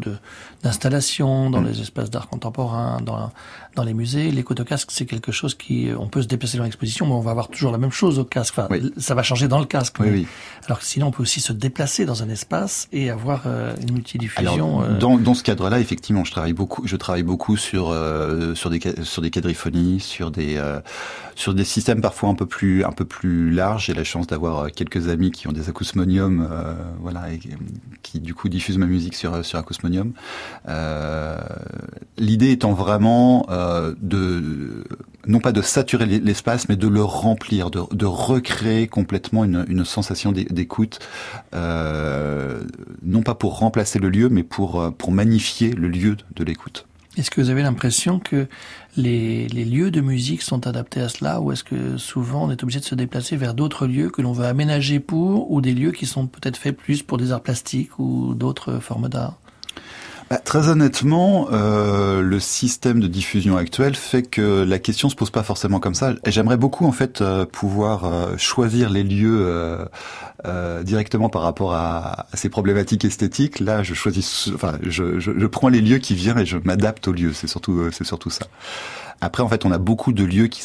d'installations 0.63 1.51
dans 1.51 1.61
mm. 1.61 1.67
les 1.67 1.81
espaces 1.81 2.09
d'art 2.09 2.29
contemporain, 2.29 3.01
dans, 3.01 3.33
dans 3.75 3.83
les 3.83 3.95
musées. 3.95 4.31
Les 4.31 4.45
au 4.49 4.65
casque, 4.65 4.91
c'est 4.93 5.07
quelque 5.07 5.33
chose 5.33 5.55
qui, 5.57 5.89
on 5.99 6.07
peut 6.07 6.23
se 6.23 6.29
déplacer 6.29 6.57
dans 6.57 6.65
l'exposition, 6.65 7.07
mais 7.07 7.13
on 7.13 7.21
va 7.21 7.33
avoir 7.33 7.49
toujours 7.49 7.73
la 7.73 7.79
même 7.79 7.91
chose 7.91 8.21
au 8.21 8.25
casque. 8.25 8.55
Enfin, 8.57 8.69
ça 8.97 9.17
va 9.17 9.25
changer 9.25 9.49
dans 9.49 9.59
le 9.59 9.65
casque. 9.65 9.97
Oui, 9.99 10.09
oui. 10.11 10.27
Alors 10.67 10.79
que 10.79 10.85
sinon, 10.85 11.09
on 11.09 11.11
peut 11.11 11.23
aussi 11.23 11.41
se 11.41 11.53
déplacer 11.53 12.05
dans 12.05 12.23
un 12.23 12.29
espace 12.29 12.89
et 12.93 13.11
avoir 13.11 13.43
euh, 13.47 13.75
une 13.83 13.93
multidiffusion. 13.93 14.81
Alors, 14.81 14.83
euh. 14.83 14.99
dans, 14.99 15.19
dans 15.19 15.35
ce 15.35 15.43
cadre-là, 15.43 15.81
effectivement, 15.81 16.25
je 16.25 16.31
travaille 16.31 16.53
beaucoup. 16.53 16.87
Je 16.87 16.97
travaille 16.97 17.25
beaucoup 17.25 17.57
sur 17.57 17.91
euh, 17.91 18.55
sur 18.55 18.71
des 18.71 18.81
sur 19.03 19.21
des 19.21 19.31
quadriphonies, 19.31 19.99
sur 19.99 20.31
des 20.31 20.63
sur 21.35 21.55
des 21.55 21.65
systèmes 21.65 22.01
parfois 22.01 22.29
un 22.29 22.35
peu 22.35 22.47
plus 22.47 22.85
un 22.85 22.93
peu 22.93 23.05
plus 23.05 23.51
larges. 23.51 23.87
J'ai 23.87 23.95
la 23.95 24.05
chance 24.05 24.29
d'avoir 24.29 24.71
quelques 24.71 25.09
amis 25.09 25.33
qui 25.33 25.49
ont 25.49 25.53
des 25.53 25.69
acoustiques 25.69 25.88
Acousmonium, 25.89 26.47
euh, 26.51 26.75
voilà, 27.01 27.27
qui 28.03 28.21
du 28.21 28.35
coup 28.35 28.49
diffuse 28.49 28.77
ma 28.79 28.87
musique 28.87 29.15
sur 29.15 29.45
sur 29.45 29.59
Acousmonium. 29.59 30.13
Euh, 30.69 31.39
L'idée 32.19 32.51
étant 32.51 32.73
vraiment 32.73 33.47
euh, 33.49 33.95
de 34.01 34.85
non 35.27 35.41
pas 35.41 35.53
de 35.53 35.63
saturer 35.63 36.07
l'espace, 36.07 36.69
mais 36.69 36.77
de 36.77 36.89
le 36.89 37.03
remplir, 37.03 37.71
de, 37.71 38.07
recréer 38.07 38.87
complètement 38.87 39.45
une, 39.45 39.65
une 39.69 39.85
sensation 39.85 40.33
d'écoute, 40.33 40.99
euh, 41.55 42.63
non 43.03 43.23
pas 43.23 43.35
pour 43.35 43.59
remplacer 43.59 43.99
le 43.99 44.09
lieu, 44.09 44.29
mais 44.29 44.43
pour 44.43 44.93
pour 44.97 45.13
magnifier 45.13 45.73
le 45.73 45.89
lieu 45.89 46.17
de 46.35 46.45
l'écoute. 46.45 46.88
Est-ce 47.19 47.33
que 47.33 47.41
vous 47.41 47.51
avez 47.51 47.63
l'impression 47.63 48.21
que 48.21 48.47
les, 48.97 49.49
lieux 49.49 49.91
de 49.91 50.01
musique 50.01 50.41
sont 50.41 50.69
adaptés 50.69 51.01
à 51.01 51.09
cela 51.09 51.41
ou 51.41 51.51
est-ce 51.51 51.65
que 51.65 51.97
souvent 51.97 52.45
on 52.45 52.51
est 52.51 52.63
obligé 52.63 52.79
de 52.79 52.85
se 52.85 52.95
déplacer 52.95 53.37
vers 53.37 53.55
d'autres 53.55 53.89
lieux 53.89 54.09
que 54.09 54.23
l'on 54.23 54.33
veut 54.33 54.47
aménager 54.47 55.01
pour 55.01 55.51
ou 55.51 55.61
des 55.61 55.75
lieux 55.75 55.91
qui 55.91 56.07
sont 56.07 56.29
peut-être 56.29 56.57
faits 56.57 56.77
plus 56.77 57.03
pour 57.03 57.19
des 57.19 57.33
arts 57.33 57.43
plastiques 57.43 57.99
ou 57.99 58.35
d'autres 58.35 58.79
formes 58.79 59.09
d'art? 59.09 59.37
Bah, 60.31 60.37
très 60.37 60.69
honnêtement, 60.69 61.49
euh, 61.53 62.21
le 62.21 62.39
système 62.39 63.01
de 63.01 63.07
diffusion 63.07 63.57
actuel 63.57 63.95
fait 63.95 64.23
que 64.23 64.63
la 64.63 64.79
question 64.79 65.09
se 65.09 65.17
pose 65.17 65.31
pas 65.31 65.43
forcément 65.43 65.81
comme 65.81 65.95
ça. 65.95 66.13
J'aimerais 66.27 66.59
beaucoup 66.59 66.85
en 66.87 66.93
fait 66.93 67.23
euh, 67.23 67.47
pouvoir 67.47 68.05
euh, 68.05 68.37
choisir 68.37 68.91
les 68.91 69.05
lieux 69.05 69.39
euh, 69.41 69.87
euh, 70.45 70.83
directement 70.83 71.31
par 71.31 71.43
rapport 71.43 71.73
à, 71.73 72.27
à, 72.33 72.37
ces 72.37 72.51
problématiques 72.51 73.07
esthétiques. 73.07 73.59
Là, 73.59 73.83
je 73.83 73.95
choisis, 73.95 74.51
enfin, 74.55 74.79
je, 74.83 75.19
je, 75.19 75.33
je 75.35 75.47
prends 75.47 75.69
les 75.69 75.81
lieux 75.81 75.99
qui 75.99 76.15
viennent 76.15 76.39
et 76.39 76.47
je 76.47 76.59
m'adapte 76.59 77.09
aux 77.09 77.13
lieux. 77.13 77.33
C'est 77.33 77.49
surtout, 77.49 77.91
c'est 77.91 78.05
surtout 78.05 78.31
ça. 78.31 78.47
Après, 79.21 79.43
en 79.43 79.49
fait, 79.49 79.65
on 79.65 79.73
a 79.73 79.79
beaucoup 79.79 80.13
de 80.13 80.23
lieux 80.25 80.47
qui, 80.47 80.63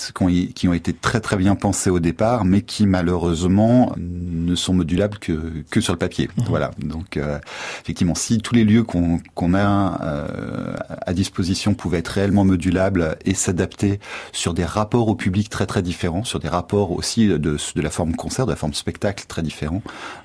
qui, 0.53 0.67
ont 0.67 0.73
été 0.73 0.93
très 0.93 1.19
très 1.19 1.37
bien 1.37 1.55
pensés 1.55 1.89
au 1.89 1.99
départ, 1.99 2.45
mais 2.45 2.61
qui 2.61 2.85
malheureusement 2.85 3.93
ne 3.97 4.53
sont 4.55 4.73
modulables 4.73 5.17
que, 5.17 5.63
que 5.71 5.81
sur 5.81 5.93
le 5.93 5.99
papier. 5.99 6.29
Mhm. 6.37 6.45
Voilà. 6.47 6.71
Donc, 6.77 7.17
euh, 7.17 7.39
effectivement, 7.81 8.15
si 8.15 8.39
tous 8.39 8.53
les 8.53 8.63
lieux 8.63 8.83
qu'on 8.83 9.19
qu'on 9.33 9.55
a 9.55 10.01
euh, 10.03 10.75
à 11.05 11.13
disposition 11.13 11.73
pouvaient 11.73 11.99
être 11.99 12.09
réellement 12.09 12.45
modulables 12.45 13.17
et 13.25 13.33
s'adapter 13.33 13.99
sur 14.31 14.53
des 14.53 14.65
rapports 14.65 15.07
au 15.07 15.15
public 15.15 15.49
très 15.49 15.65
très 15.65 15.81
différents, 15.81 16.23
sur 16.23 16.39
des 16.39 16.49
rapports 16.49 16.91
aussi 16.91 17.27
de, 17.27 17.37
de 17.37 17.81
la 17.81 17.89
forme 17.89 18.15
concert, 18.15 18.45
de 18.45 18.51
la 18.51 18.57
forme 18.57 18.73
spectacle 18.73 19.25
très 19.27 19.41
différents, 19.41 19.81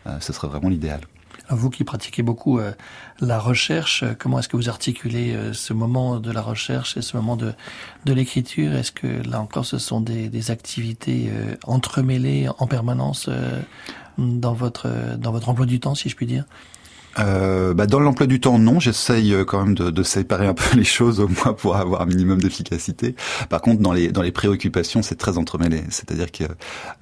euh, 0.07 0.19
ce 0.21 0.33
serait 0.33 0.49
vraiment 0.49 0.69
l'idéal. 0.69 1.01
Vous 1.51 1.71
qui 1.71 1.85
pratiquez 1.85 2.23
beaucoup 2.23 2.59
euh, 2.59 2.73
la 3.21 3.39
recherche, 3.39 4.03
euh, 4.03 4.15
comment 4.19 4.39
est-ce 4.39 4.49
que 4.49 4.57
vous 4.57 4.69
articulez 4.69 5.35
euh, 5.35 5.53
ce 5.55 5.73
moment 5.73 6.21
de 6.21 6.31
la 6.31 6.43
recherche 6.43 6.97
et 6.99 7.03
ce 7.03 7.17
moment 7.17 7.37
de, 7.37 7.55
de 8.05 8.13
l'écriture? 8.13 8.75
Est-ce 8.75 8.93
que 8.93 9.07
là 9.29 9.41
encore 9.41 9.65
ce 9.65 9.79
sont 9.79 10.01
des, 10.01 10.29
des 10.29 10.51
activités 10.51 11.31
entremêlées 11.65 12.49
en 12.59 12.67
permanence 12.67 13.31
dans 14.19 14.53
votre, 14.53 14.89
dans 15.17 15.33
votre 15.33 15.49
emploi 15.49 15.67
du 15.67 15.81
temps, 15.81 15.95
si 15.95 16.09
je 16.09 16.17
puis 16.17 16.27
dire? 16.27 16.45
Euh, 17.19 17.75
bah 17.75 17.87
dans 17.87 18.01
l'emploi 18.01 18.27
du 18.27 18.41
temps, 18.41 18.59
non. 18.59 18.81
J'essaye 18.81 19.35
euh, 19.35 19.45
quand 19.45 19.65
même 19.65 19.75
de, 19.75 19.91
de, 19.91 20.03
séparer 20.03 20.47
un 20.47 20.55
peu 20.55 20.65
les 20.77 20.85
choses 20.85 21.21
au 21.21 21.29
moins 21.29 21.53
pour 21.53 21.77
avoir 21.77 22.03
un 22.03 22.07
minimum 22.07 22.41
d'efficacité. 22.41 23.15
Par 23.49 23.61
contre, 23.61 23.81
dans 23.81 23.93
les 23.93 24.09
dans 24.09 24.23
les 24.23 24.33
préoccupations, 24.33 25.03
c'est 25.03 25.17
très 25.17 25.39
entremêlé. 25.39 25.83
C'est-à-dire 25.91 26.31
que 26.33 26.45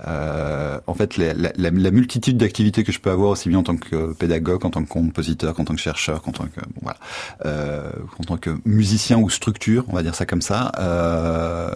euh, 0.07 0.79
en 0.87 0.95
fait, 0.95 1.17
la, 1.17 1.35
la, 1.35 1.51
la 1.57 1.91
multitude 1.91 2.37
d'activités 2.37 2.85
que 2.85 2.93
je 2.93 3.01
peux 3.01 3.11
avoir 3.11 3.31
aussi 3.31 3.49
bien 3.49 3.59
en 3.59 3.63
tant 3.63 3.77
que 3.77 4.13
pédagogue, 4.15 4.65
en 4.65 4.71
tant 4.71 4.83
que 4.83 4.89
compositeur, 4.89 5.55
qu'en 5.55 5.65
tant 5.65 5.75
que 5.75 5.81
chercheur, 5.81 6.23
qu'en 6.23 6.33
tant 6.33 6.45
que 6.45 6.61
bon, 6.61 6.83
voilà, 6.83 6.99
euh, 7.45 7.91
en 8.19 8.25
tant 8.25 8.37
que 8.37 8.51
musicien 8.65 9.19
ou 9.19 9.31
structure, 9.31 9.85
on 9.89 9.95
va 9.95 10.03
dire 10.03 10.15
ça 10.15 10.27
comme 10.27 10.43
ça, 10.43 10.73
euh, 10.79 11.71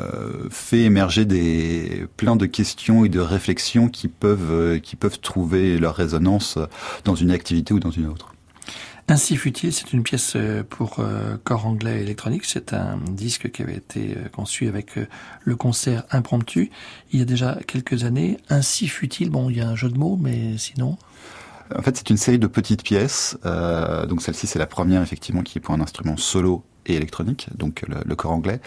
fait 0.50 0.80
émerger 0.80 1.24
des 1.24 2.06
plein 2.16 2.36
de 2.36 2.46
questions 2.46 3.04
et 3.04 3.08
de 3.08 3.20
réflexions 3.20 3.88
qui 3.88 4.08
peuvent 4.08 4.50
euh, 4.50 4.78
qui 4.78 4.96
peuvent 4.96 5.20
trouver 5.20 5.78
leur 5.78 5.94
résonance 5.94 6.58
dans 7.04 7.14
une 7.14 7.30
activité 7.30 7.74
ou 7.74 7.80
dans 7.80 7.90
une 7.90 8.06
autre. 8.06 8.29
Ainsi 9.10 9.36
fut-il, 9.36 9.72
c'est 9.72 9.92
une 9.92 10.04
pièce 10.04 10.34
euh, 10.36 10.62
pour 10.62 11.00
euh, 11.00 11.36
corps 11.42 11.66
anglais 11.66 12.00
électronique. 12.00 12.44
C'est 12.44 12.72
un 12.72 12.96
disque 13.10 13.50
qui 13.50 13.60
avait 13.60 13.74
été 13.74 14.14
euh, 14.16 14.28
conçu 14.28 14.68
avec 14.68 14.92
le 15.42 15.56
concert 15.56 16.04
impromptu 16.12 16.70
il 17.10 17.18
y 17.18 17.22
a 17.22 17.24
déjà 17.24 17.58
quelques 17.66 18.04
années. 18.04 18.36
Ainsi 18.50 18.86
fut-il, 18.86 19.28
bon, 19.28 19.50
il 19.50 19.56
y 19.56 19.60
a 19.60 19.68
un 19.68 19.74
jeu 19.74 19.88
de 19.88 19.98
mots, 19.98 20.16
mais 20.20 20.56
sinon. 20.58 20.96
En 21.76 21.82
fait, 21.82 21.96
c'est 21.96 22.08
une 22.08 22.18
série 22.18 22.38
de 22.38 22.46
petites 22.46 22.84
pièces. 22.84 23.36
Donc 24.08 24.22
celle-ci, 24.22 24.46
c'est 24.46 24.60
la 24.60 24.66
première 24.66 25.02
effectivement 25.02 25.42
qui 25.42 25.58
est 25.58 25.60
pour 25.60 25.74
un 25.74 25.80
instrument 25.80 26.16
solo 26.16 26.64
et 26.86 26.94
électronique, 26.94 27.48
donc 27.56 27.84
le, 27.88 27.96
le 28.04 28.16
corps 28.16 28.32
anglais. 28.32 28.60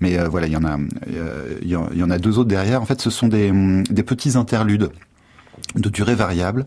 Mais 0.00 0.16
voilà, 0.28 0.46
il 0.46 0.52
y 0.52 0.56
en 0.56 2.10
a, 2.10 2.18
deux 2.18 2.38
autres 2.38 2.48
derrière. 2.48 2.82
En 2.82 2.86
fait, 2.86 3.00
ce 3.00 3.10
sont 3.10 3.28
des, 3.28 3.52
des 3.88 4.02
petits 4.02 4.36
interludes 4.36 4.90
de 5.74 5.88
durée 5.88 6.14
variable 6.14 6.66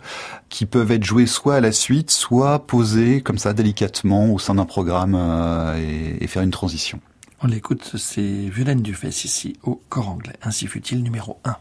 qui 0.49 0.65
peuvent 0.65 0.91
être 0.91 1.03
joués 1.03 1.25
soit 1.25 1.55
à 1.55 1.61
la 1.61 1.71
suite, 1.71 2.11
soit 2.11 2.65
posés 2.65 3.21
comme 3.21 3.37
ça 3.37 3.53
délicatement 3.53 4.33
au 4.33 4.39
sein 4.39 4.55
d'un 4.55 4.65
programme 4.65 5.15
euh, 5.17 6.17
et, 6.19 6.27
faire 6.27 6.41
une 6.41 6.51
transition. 6.51 6.99
On 7.41 7.47
l'écoute, 7.47 7.97
c'est 7.97 8.21
Violaine 8.21 8.81
Dufesse 8.81 9.25
ici 9.25 9.57
au 9.63 9.81
corps 9.89 10.09
anglais. 10.09 10.35
Ainsi 10.41 10.67
fut-il 10.67 11.03
numéro 11.03 11.39
1. 11.43 11.55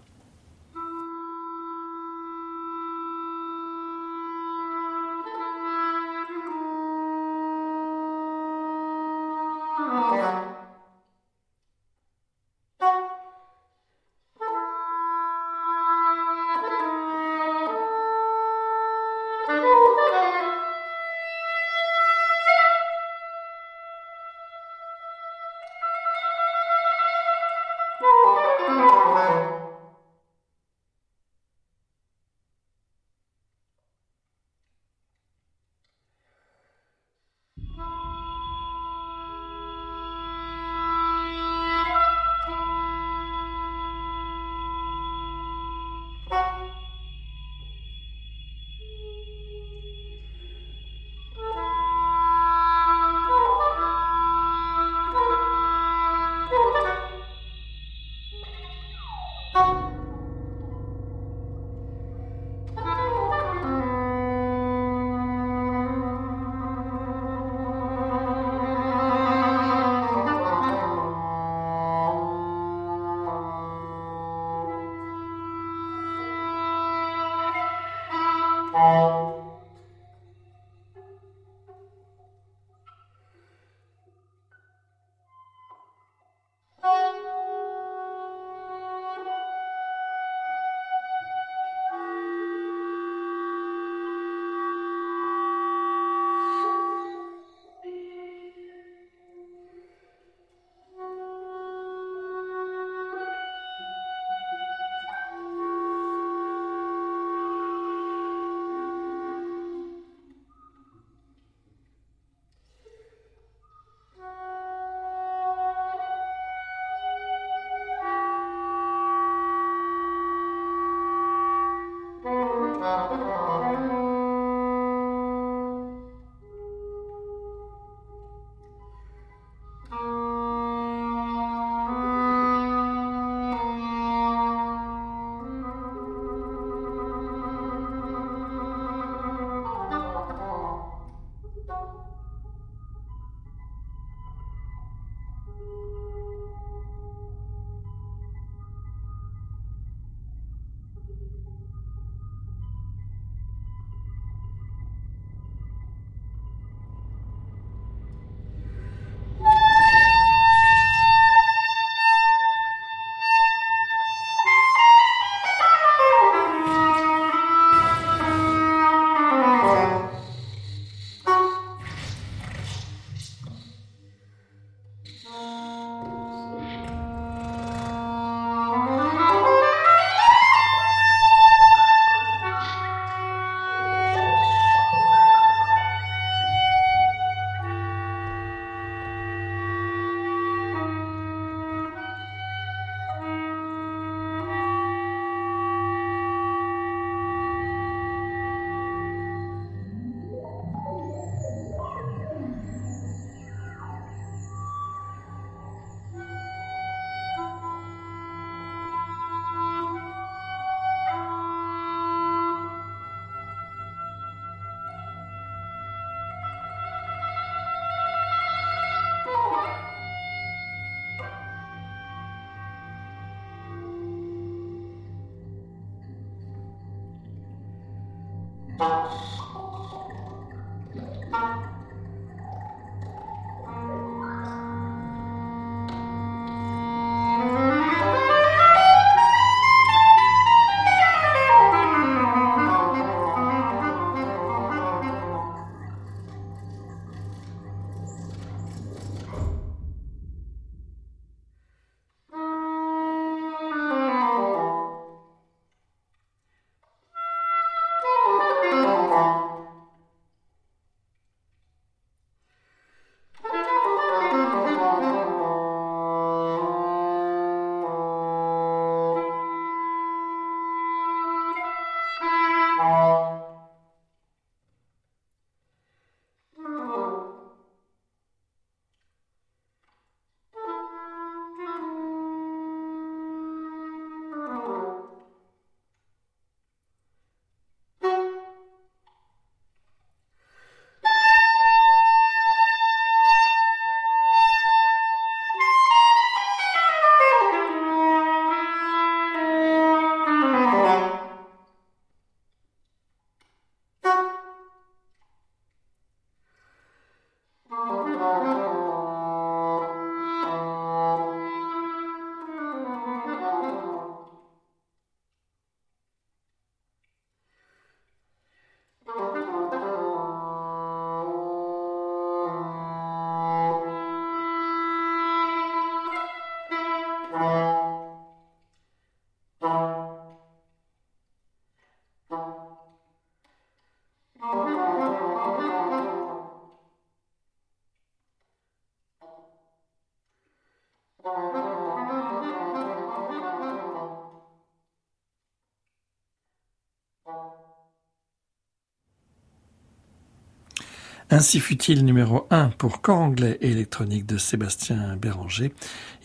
Ainsi 351.34 351.60
fut-il 351.60 352.04
numéro 352.04 352.46
1 352.50 352.68
pour 352.76 353.00
corps 353.00 353.16
anglais 353.16 353.56
et 353.62 353.70
électronique 353.70 354.26
de 354.26 354.36
Sébastien 354.36 355.16
Béranger, 355.16 355.72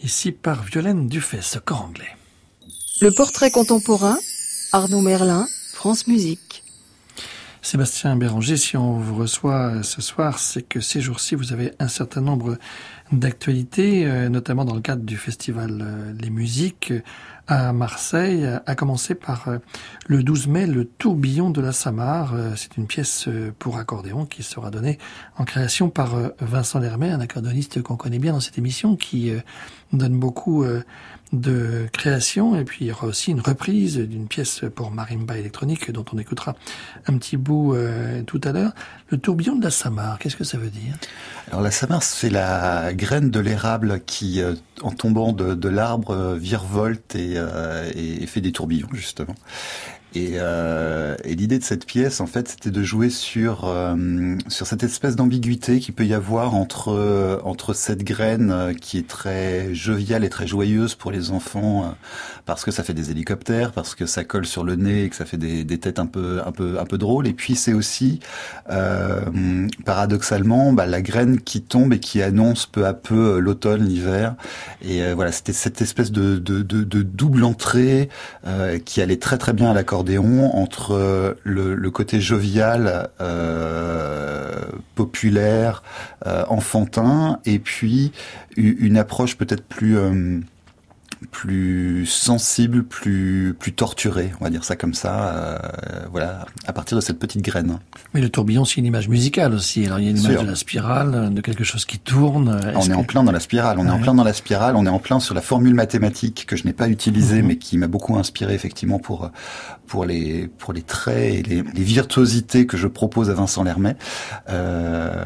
ici 0.03 0.31
par 0.31 0.63
Violaine 0.63 1.07
Dufay, 1.07 1.41
ce 1.41 1.59
corps 1.59 1.83
anglais. 1.83 2.15
Le 3.01 3.11
portrait 3.11 3.51
contemporain, 3.51 4.17
Arnaud 4.71 5.01
Merlin, 5.01 5.47
France 5.73 6.07
Musique. 6.07 6.63
Sébastien 7.61 8.15
Béranger, 8.15 8.55
si 8.55 8.77
on 8.77 8.97
vous 8.97 9.15
reçoit 9.15 9.83
ce 9.83 10.01
soir, 10.01 10.39
c'est 10.39 10.61
que 10.61 10.79
ces 10.79 11.01
jours-ci, 11.01 11.35
vous 11.35 11.51
avez 11.51 11.73
un 11.79 11.89
certain 11.89 12.21
nombre 12.21 12.57
d'actualités, 13.11 14.05
euh, 14.05 14.29
notamment 14.29 14.63
dans 14.63 14.75
le 14.75 14.81
cadre 14.81 15.03
du 15.03 15.17
festival 15.17 15.81
euh, 15.81 16.13
Les 16.19 16.29
Musiques 16.29 16.93
à 17.47 17.73
Marseille, 17.73 18.47
à 18.65 18.75
commencer 18.75 19.15
par 19.15 19.47
euh, 19.47 19.57
le 20.07 20.23
12 20.23 20.47
mai, 20.47 20.67
le 20.67 20.85
tourbillon 20.85 21.49
de 21.49 21.61
la 21.61 21.71
Samar. 21.71 22.33
C'est 22.55 22.77
une 22.77 22.87
pièce 22.87 23.29
pour 23.59 23.77
accordéon 23.77 24.25
qui 24.25 24.43
sera 24.43 24.71
donnée 24.71 24.97
en 25.37 25.45
création 25.45 25.89
par 25.89 26.15
Vincent 26.39 26.79
Lermet, 26.79 27.09
un 27.09 27.19
accordéoniste 27.19 27.81
qu'on 27.81 27.95
connaît 27.95 28.19
bien 28.19 28.33
dans 28.33 28.39
cette 28.39 28.57
émission, 28.57 28.95
qui 28.95 29.31
donne 29.93 30.19
beaucoup 30.19 30.65
de 31.33 31.87
création 31.91 32.57
et 32.57 32.63
puis 32.63 32.85
il 32.85 32.87
y 32.87 32.91
aura 32.91 33.07
aussi 33.07 33.31
une 33.31 33.41
reprise 33.41 33.97
d'une 33.97 34.27
pièce 34.27 34.61
pour 34.73 34.91
marimba 34.91 35.37
électronique 35.37 35.91
dont 35.91 36.05
on 36.13 36.17
écoutera 36.17 36.55
un 37.07 37.17
petit 37.17 37.37
bout 37.37 37.75
euh, 37.75 38.23
tout 38.23 38.39
à 38.43 38.51
l'heure. 38.51 38.71
Le 39.09 39.17
tourbillon 39.17 39.55
de 39.55 39.63
la 39.63 39.71
Samar, 39.71 40.19
qu'est-ce 40.19 40.37
que 40.37 40.43
ça 40.43 40.57
veut 40.57 40.69
dire? 40.69 40.95
Alors 41.49 41.61
la 41.61 41.71
Samar, 41.71 42.03
c'est 42.03 42.29
la 42.29 42.93
graine 42.93 43.29
de 43.29 43.39
l'érable 43.39 44.01
qui, 44.05 44.41
euh, 44.41 44.55
en 44.81 44.91
tombant 44.91 45.33
de, 45.33 45.69
l'arbre, 45.69 46.11
euh, 46.11 46.35
virevolte 46.35 47.15
et, 47.15 47.35
et 47.95 48.25
fait 48.25 48.41
des 48.41 48.51
tourbillons 48.51 48.89
justement. 48.93 49.35
Et, 50.15 50.35
euh, 50.35 51.15
et 51.25 51.35
l'idée 51.35 51.59
de 51.59 51.63
cette 51.63 51.85
pièce, 51.85 52.21
en 52.21 52.27
fait, 52.27 52.47
c'était 52.47 52.71
de 52.71 52.81
jouer 52.81 53.09
sur 53.09 53.65
euh, 53.65 54.37
sur 54.47 54.65
cette 54.65 54.83
espèce 54.83 55.17
d'ambiguïté 55.17 55.79
qui 55.79 55.91
peut 55.91 56.05
y 56.05 56.13
avoir 56.13 56.55
entre 56.55 56.93
euh, 56.93 57.39
entre 57.43 57.73
cette 57.73 58.03
graine 58.03 58.49
euh, 58.51 58.73
qui 58.73 58.97
est 58.97 59.07
très 59.07 59.75
joviale 59.75 60.23
et 60.23 60.29
très 60.29 60.47
joyeuse 60.47 60.95
pour 60.95 61.11
les 61.11 61.31
enfants 61.31 61.93
parce 62.45 62.63
que 62.63 62.71
ça 62.71 62.83
fait 62.83 62.93
des 62.93 63.11
hélicoptères, 63.11 63.73
parce 63.73 63.95
que 63.95 64.05
ça 64.05 64.23
colle 64.23 64.45
sur 64.45 64.63
le 64.63 64.75
nez 64.75 65.03
et 65.03 65.09
que 65.09 65.15
ça 65.15 65.25
fait 65.25 65.37
des, 65.37 65.65
des 65.65 65.77
têtes 65.77 65.99
un 65.99 66.05
peu 66.05 66.41
un 66.45 66.53
peu 66.53 66.79
un 66.79 66.85
peu 66.85 66.97
drôles. 66.97 67.27
Et 67.27 67.33
puis 67.33 67.55
c'est 67.55 67.73
aussi 67.73 68.21
paradoxalement 69.85 70.71
bah, 70.71 70.85
la 70.85 71.01
graine 71.01 71.41
qui 71.41 71.61
tombe 71.61 71.93
et 71.93 71.99
qui 71.99 72.21
annonce 72.21 72.65
peu 72.65 72.85
à 72.85 72.93
peu 72.93 73.39
l'automne, 73.39 73.83
l'hiver. 73.83 74.35
Et 74.81 75.13
voilà, 75.13 75.33
c'était 75.33 75.53
cette 75.53 75.81
espèce 75.81 76.11
de, 76.11 76.37
de, 76.37 76.61
de, 76.61 76.83
de 76.83 77.01
double 77.03 77.43
entrée 77.43 78.09
qui 78.85 79.01
allait 79.01 79.17
très 79.17 79.37
très 79.37 79.53
bien 79.53 79.71
à 79.71 79.73
l'accord 79.73 79.96
entre 80.53 80.93
euh, 80.93 81.33
le, 81.43 81.89
côté 81.91 82.21
jovial, 82.21 83.09
euh, 83.21 84.65
populaire, 84.95 85.83
euh, 86.25 86.43
enfantin, 86.49 87.39
et 87.45 87.59
puis 87.59 88.11
une 88.55 88.97
approche 88.97 89.37
peut-être 89.37 89.63
plus 89.63 89.97
plus 91.31 92.05
sensible, 92.05 92.83
plus 92.83 93.55
plus 93.57 93.73
torturé, 93.73 94.31
on 94.39 94.43
va 94.43 94.49
dire 94.49 94.63
ça 94.63 94.75
comme 94.75 94.93
ça. 94.93 95.29
Euh, 95.29 95.57
voilà, 96.11 96.45
à 96.65 96.73
partir 96.73 96.95
de 96.97 97.01
cette 97.01 97.19
petite 97.19 97.41
graine. 97.41 97.79
Mais 98.13 98.21
le 98.21 98.29
tourbillon, 98.29 98.65
c'est 98.65 98.75
une 98.75 98.85
image 98.85 99.09
musicale 99.09 99.53
aussi. 99.53 99.85
Alors 99.85 99.99
il 99.99 100.05
y 100.05 100.07
a 100.07 100.11
une 100.11 100.17
image 100.17 100.41
de 100.41 100.47
la 100.47 100.55
spirale, 100.55 101.33
de 101.33 101.41
quelque 101.41 101.63
chose 101.63 101.85
qui 101.85 101.99
tourne. 101.99 102.59
on 102.75 102.81
est 102.81 102.93
en 102.93 103.03
plein 103.03 103.23
dans 103.23 103.31
la 103.31 103.39
spirale. 103.39 103.79
On 103.79 103.85
est 103.85 103.91
en 103.91 103.99
plein 103.99 104.13
dans 104.13 104.23
la 104.23 104.33
spirale. 104.33 104.75
On 104.75 104.85
est 104.85 104.89
en 104.89 104.99
plein 104.99 105.19
sur 105.19 105.33
la 105.35 105.41
formule 105.41 105.73
mathématique 105.73 106.45
que 106.47 106.55
je 106.55 106.65
n'ai 106.65 106.73
pas 106.73 106.89
utilisée, 106.89 107.41
mhm. 107.41 107.47
mais 107.47 107.57
qui 107.57 107.77
m'a 107.77 107.87
beaucoup 107.87 108.17
inspiré 108.17 108.53
effectivement 108.53 108.99
pour 108.99 109.31
pour 109.87 110.05
les 110.05 110.47
pour 110.57 110.73
les 110.73 110.81
traits 110.81 111.33
et 111.33 111.43
les, 111.43 111.63
les 111.63 111.83
virtuosités 111.83 112.65
que 112.65 112.77
je 112.77 112.87
propose 112.87 113.29
à 113.29 113.33
Vincent 113.33 113.63
Lermet. 113.63 113.95
Euh, 114.49 115.25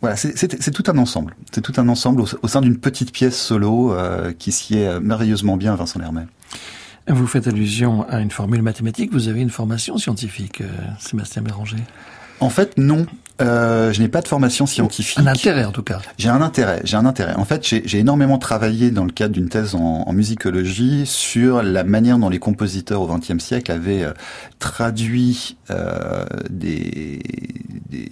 voilà, 0.00 0.16
c'est 0.16 0.70
tout 0.70 0.84
un 0.86 0.98
ensemble. 0.98 1.34
C'est 1.52 1.60
tout 1.60 1.72
un 1.76 1.88
ensemble 1.88 2.22
au, 2.22 2.48
sein 2.48 2.60
d'une 2.60 2.78
petite 2.78 3.12
pièce 3.12 3.36
solo 3.36 3.92
euh, 3.92 4.32
qui 4.32 4.52
s'y 4.52 4.78
est 4.78 5.00
merveilleusement 5.00 5.56
bien, 5.56 5.74
Vincent 5.74 5.98
Lermet. 5.98 6.26
Vous 7.08 7.26
faites 7.26 7.48
allusion 7.48 8.06
à 8.08 8.20
une 8.20 8.30
formule 8.30 8.62
mathématique. 8.62 9.12
Vous 9.12 9.28
avez 9.28 9.40
une 9.40 9.50
formation 9.50 9.96
scientifique, 9.96 10.60
euh, 10.60 10.68
Sébastien 10.98 11.42
Béranger 11.42 11.78
En 12.40 12.50
fait, 12.50 12.76
non. 12.76 13.06
Euh, 13.40 13.92
je 13.92 14.00
n'ai 14.00 14.08
pas 14.08 14.20
de 14.20 14.26
formation 14.26 14.66
scientifique. 14.66 15.18
Un 15.20 15.28
intérêt 15.28 15.64
en 15.64 15.70
tout 15.70 15.84
cas. 15.84 16.00
J'ai 16.18 16.28
un 16.28 16.42
intérêt. 16.42 16.80
J'ai 16.82 16.96
un 16.96 17.06
intérêt. 17.06 17.34
En 17.34 17.44
fait, 17.44 17.64
j'ai 17.64 17.98
énormément 17.98 18.38
travaillé 18.38 18.90
dans 18.90 19.04
le 19.04 19.12
cadre 19.12 19.34
d'une 19.34 19.48
thèse 19.48 19.76
en, 19.76 20.02
en, 20.06 20.12
musicologie 20.12 21.06
sur 21.06 21.62
la 21.62 21.84
manière 21.84 22.18
dont 22.18 22.30
les 22.30 22.40
compositeurs 22.40 23.00
au 23.00 23.06
XXe 23.06 23.38
siècle 23.38 23.70
avaient 23.70 24.02
euh, 24.02 24.12
traduit 24.58 25.56
euh, 25.70 26.24
des, 26.50 27.20
des, 27.88 28.08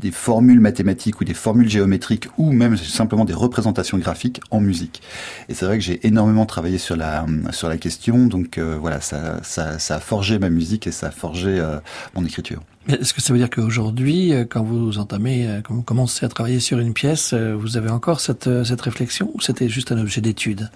des, 0.00 0.10
formules 0.10 0.60
mathématiques 0.60 1.20
ou 1.20 1.24
des 1.24 1.34
formules 1.34 1.68
géométriques 1.68 2.28
ou 2.38 2.50
même 2.50 2.78
simplement 2.78 3.26
des 3.26 3.34
représentations 3.34 3.98
graphiques 3.98 4.40
en 4.50 4.60
musique. 4.60 5.02
Et 5.50 5.54
c'est 5.54 5.66
vrai 5.66 5.76
que 5.76 5.84
j'ai 5.84 6.06
énormément 6.06 6.46
travaillé 6.46 6.78
sur 6.78 6.96
la 6.96 7.26
sur 7.50 7.68
la 7.68 7.76
question. 7.76 8.28
Donc 8.28 8.56
euh, 8.56 8.78
voilà, 8.80 9.02
ça, 9.02 9.40
ça, 9.42 9.78
ça, 9.78 9.96
a 9.96 10.00
forgé 10.00 10.38
ma 10.38 10.48
musique 10.48 10.86
et 10.86 10.90
ça 10.90 11.08
a 11.08 11.10
forgé 11.10 11.62
mon 12.14 12.24
écriture. 12.24 12.62
Est-ce 12.88 13.14
que 13.14 13.22
ça 13.22 13.32
veut 13.32 13.38
dire 13.38 13.48
qu'aujourd'hui, 13.48 14.34
euh, 14.34 14.44
quand 14.48 14.62
vous 14.62 14.98
entamez, 14.98 15.46
euh, 15.46 15.60
quand 15.62 15.74
vous 15.74 15.82
commencez 15.82 16.26
à 16.26 16.28
travailler 16.28 16.60
sur 16.60 16.78
une 16.78 16.92
pièce, 16.92 17.32
euh, 17.32 17.56
vous 17.58 17.78
avez 17.78 17.88
encore 17.88 18.20
cette, 18.20 18.64
cette 18.64 18.80
réflexion 18.82 19.30
ou 19.34 19.40
c'était 19.40 19.68
juste 19.68 19.90
un 19.90 19.98
objet 19.98 20.20
d'étude? 20.20 20.70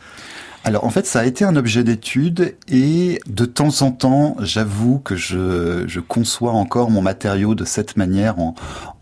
Alors 0.64 0.84
en 0.84 0.90
fait, 0.90 1.06
ça 1.06 1.20
a 1.20 1.24
été 1.24 1.44
un 1.44 1.54
objet 1.54 1.84
d'étude 1.84 2.56
et 2.66 3.20
de 3.26 3.44
temps 3.44 3.82
en 3.82 3.92
temps, 3.92 4.36
j'avoue 4.40 4.98
que 4.98 5.16
je, 5.16 5.84
je, 5.86 6.00
conçois 6.00 6.52
encore 6.52 6.90
mon 6.90 7.00
matériau 7.00 7.54
de 7.54 7.64
cette 7.64 7.96
manière 7.96 8.40
en, 8.40 8.54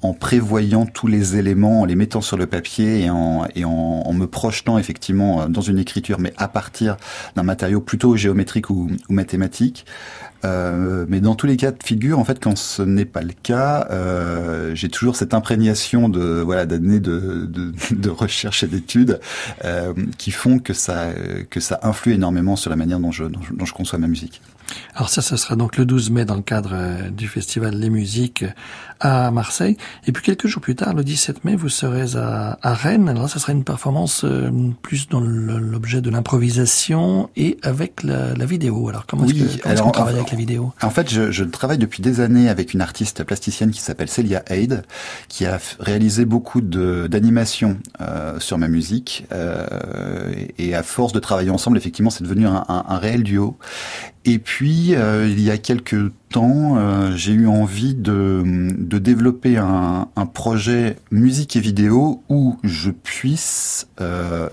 en, 0.02 0.12
prévoyant 0.12 0.84
tous 0.84 1.06
les 1.06 1.36
éléments, 1.36 1.80
en 1.80 1.84
les 1.86 1.96
mettant 1.96 2.20
sur 2.20 2.36
le 2.36 2.46
papier 2.46 3.04
et, 3.04 3.10
en, 3.10 3.46
et 3.54 3.64
en, 3.64 4.12
me 4.12 4.26
projetant 4.26 4.78
effectivement 4.78 5.48
dans 5.48 5.62
une 5.62 5.78
écriture, 5.78 6.20
mais 6.20 6.34
à 6.36 6.46
partir 6.46 6.98
d'un 7.36 7.42
matériau 7.42 7.80
plutôt 7.80 8.16
géométrique 8.16 8.68
ou 8.68 8.88
mathématique. 9.08 9.86
Euh, 10.44 11.06
mais 11.08 11.20
dans 11.20 11.34
tous 11.34 11.46
les 11.46 11.56
cas 11.56 11.70
de 11.72 11.82
figure, 11.82 12.18
en 12.18 12.24
fait, 12.24 12.42
quand 12.42 12.56
ce 12.56 12.82
n'est 12.82 13.04
pas 13.04 13.22
le 13.22 13.32
cas, 13.42 13.88
euh, 13.90 14.74
j'ai 14.74 14.88
toujours 14.88 15.16
cette 15.16 15.34
imprégnation 15.34 16.08
de 16.08 16.42
voilà 16.44 16.66
d'années 16.66 17.00
de, 17.00 17.46
de, 17.46 17.72
de, 17.90 18.10
recherche 18.10 18.62
et 18.62 18.66
d'études 18.66 19.20
euh, 19.64 19.92
qui 20.18 20.30
font 20.30 20.58
que 20.58 20.72
ça 20.72 21.08
que 21.50 21.60
ça 21.60 21.80
influe 21.82 22.14
énormément 22.14 22.56
sur 22.56 22.70
la 22.70 22.76
manière 22.76 23.00
dont 23.00 23.12
je, 23.12 23.24
dont 23.24 23.40
je, 23.42 23.54
dont 23.54 23.64
je 23.64 23.72
conçois 23.72 23.98
ma 23.98 24.08
musique. 24.08 24.40
Alors 24.94 25.08
ça, 25.08 25.22
ce 25.22 25.36
sera 25.36 25.56
donc 25.56 25.76
le 25.76 25.84
12 25.84 26.10
mai 26.10 26.24
dans 26.24 26.34
le 26.34 26.42
cadre 26.42 26.70
euh, 26.72 27.10
du 27.10 27.28
festival 27.28 27.74
Les 27.74 27.90
Musiques 27.90 28.44
à 29.00 29.30
Marseille. 29.30 29.76
Et 30.06 30.12
puis 30.12 30.22
quelques 30.22 30.46
jours 30.46 30.62
plus 30.62 30.74
tard, 30.74 30.94
le 30.94 31.04
17 31.04 31.44
mai, 31.44 31.54
vous 31.54 31.68
serez 31.68 32.16
à, 32.16 32.58
à 32.62 32.74
Rennes. 32.74 33.08
Alors 33.08 33.28
ça 33.28 33.38
sera 33.38 33.52
une 33.52 33.64
performance 33.64 34.24
euh, 34.24 34.50
plus 34.82 35.08
dans 35.08 35.20
l'objet 35.20 36.00
de 36.00 36.10
l'improvisation 36.10 37.28
et 37.36 37.58
avec 37.62 38.02
la, 38.02 38.34
la, 38.34 38.46
vidéo. 38.46 38.88
Alors 38.88 39.06
comment 39.06 39.24
oui, 39.24 39.60
est-ce 39.64 39.82
qu'on 39.82 39.90
qu 39.90 39.94
travaille 39.94 40.18
la 40.30 40.36
vidéo 40.36 40.72
En 40.82 40.90
fait, 40.90 41.10
je, 41.10 41.44
travaille 41.44 41.78
depuis 41.78 42.02
des 42.02 42.20
années 42.20 42.48
avec 42.48 42.74
une 42.74 42.80
artiste 42.80 43.24
plasticienne 43.24 43.70
qui 43.70 43.80
s'appelle 43.80 44.08
Celia 44.08 44.42
Aid, 44.48 44.82
qui 45.28 45.46
a 45.46 45.58
réalisé 45.78 46.24
beaucoup 46.24 46.60
d'animations 46.60 47.78
euh, 48.00 48.38
sur 48.40 48.58
ma 48.58 48.68
musique. 48.68 49.26
Euh, 49.32 49.66
et 50.58 50.74
à 50.74 50.82
force 50.82 51.12
de 51.12 51.20
travailler 51.20 51.50
ensemble, 51.50 51.76
effectivement, 51.76 52.10
c'est 52.10 52.24
devenu 52.24 52.46
un, 52.46 52.98
réel 52.98 53.22
duo. 53.22 53.56
Et 54.24 54.38
puis, 54.38 54.94
euh, 54.94 55.28
il 55.28 55.40
y 55.40 55.50
a 55.50 55.58
quelques 55.58 56.10
temps, 56.30 56.76
j'ai 57.14 57.32
eu 57.32 57.46
envie 57.46 57.94
de, 57.94 58.42
de 58.76 58.98
développer 58.98 59.56
un, 59.56 60.08
un, 60.16 60.26
projet 60.26 60.96
musique 61.12 61.54
et 61.54 61.60
vidéo 61.60 62.22
où 62.28 62.56
je 62.64 62.90
puisse 62.90 63.86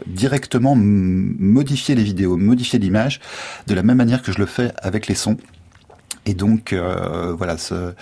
directement 0.08 0.76
modifier 0.76 1.96
les 1.96 2.04
vidéos, 2.04 2.38
modifier 2.38 2.78
l'image 2.80 3.20
de 3.68 3.74
la 3.74 3.84
même 3.84 3.98
manière 3.98 4.22
que 4.22 4.32
je 4.32 4.38
le 4.38 4.46
fais 4.46 4.72
avec 4.82 5.08
les 5.08 5.16
sons. 5.16 5.38
Et 6.26 6.34
donc 6.34 6.74
euh, 6.74 7.34
voilà, 7.38 7.58
ce, 7.58 7.94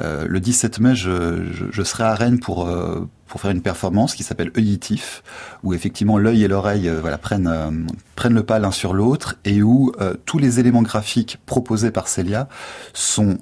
euh, 0.00 0.26
le 0.28 0.40
17 0.40 0.80
mai, 0.80 0.94
je, 0.94 1.52
je, 1.52 1.64
je, 1.70 1.82
serai 1.82 2.04
à 2.04 2.14
Rennes 2.14 2.38
pour 2.38 2.68
euh, 2.68 3.08
pour 3.26 3.40
faire 3.40 3.50
une 3.50 3.62
performance 3.62 4.14
qui 4.14 4.22
s'appelle 4.22 4.52
œillitif, 4.56 5.24
où 5.64 5.74
effectivement 5.74 6.18
l'œil 6.18 6.44
et 6.44 6.48
l'oreille 6.48 6.88
voilà 7.00 7.18
prennent 7.18 7.86
prennent 8.14 8.34
le 8.34 8.44
pas 8.44 8.60
l'un 8.60 8.70
sur 8.70 8.92
l'autre 8.92 9.36
et 9.44 9.60
où 9.60 9.92
tous 10.24 10.38
les 10.38 10.60
éléments 10.60 10.82
graphiques 10.82 11.38
proposés 11.44 11.90
par 11.90 12.06
Celia 12.06 12.48
sont 12.92 13.38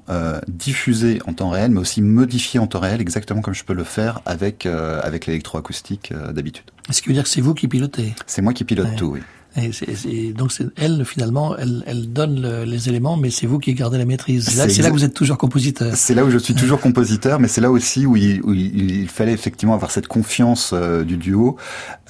diffusés 0.49 1.20
en 1.26 1.35
temps 1.35 1.51
réel, 1.51 1.72
mais 1.72 1.80
aussi 1.80 2.01
modifiés 2.01 2.59
en 2.59 2.66
temps 2.68 2.80
réel, 2.80 3.03
exactement 3.03 3.43
comme 3.43 3.55
je 3.55 3.64
peux 3.64 3.74
le 3.74 3.85
faire 3.85 4.22
avec 4.24 4.64
avec 4.64 5.26
l'électroacoustique 5.26 6.14
d'habitude. 6.33 6.70
Est-ce 6.89 7.03
qui 7.03 7.09
veut 7.09 7.14
dire 7.14 7.24
que 7.24 7.28
c'est 7.28 7.43
vous 7.43 7.53
qui 7.53 7.68
pilotez? 7.68 8.14
C'est 8.26 8.41
moi 8.41 8.55
qui 8.55 8.64
pilote 8.64 8.89
ouais. 8.89 8.97
tout, 8.97 9.07
oui. 9.09 9.20
Et, 9.57 9.72
c 9.72 9.84
est, 9.86 9.94
c 9.94 10.09
est, 10.09 10.32
donc 10.32 10.50
c'est 10.50 10.66
elle 10.76 11.05
finalement, 11.05 11.57
elle, 11.57 11.84
elle 11.86 12.12
donne 12.12 12.40
le, 12.40 12.64
les 12.64 12.88
éléments, 12.88 13.16
mais 13.16 13.30
c'est 13.30 13.46
vous 13.46 13.59
qui 13.59 13.74
gardez 13.74 13.98
la 13.98 14.07
maîtrise. 14.07 14.48
C'est 14.48 14.82
là, 14.82 14.88
que 14.88 14.94
vous 14.94 15.05
êtes 15.05 15.14
toujours 15.14 15.36
compositeur. 15.36 15.94
C'est 15.94 16.14
là 16.14 16.24
où 16.24 16.30
je 16.30 16.38
suis 16.38 16.55
toujours 16.55 16.80
compositeur, 16.80 17.38
mais 17.38 17.48
c'est 17.48 17.61
là 17.61 17.70
aussi 17.70 18.07
où 18.07 18.16
il, 18.16 18.40
où 18.42 18.55
il, 18.55 19.03
il, 19.03 19.09
fallait 19.09 19.32
effectivement 19.32 19.74
avoir 19.74 19.90
cette 19.90 20.09
confiance 20.09 20.70
euh, 20.72 21.05
du 21.05 21.18
duo, 21.18 21.57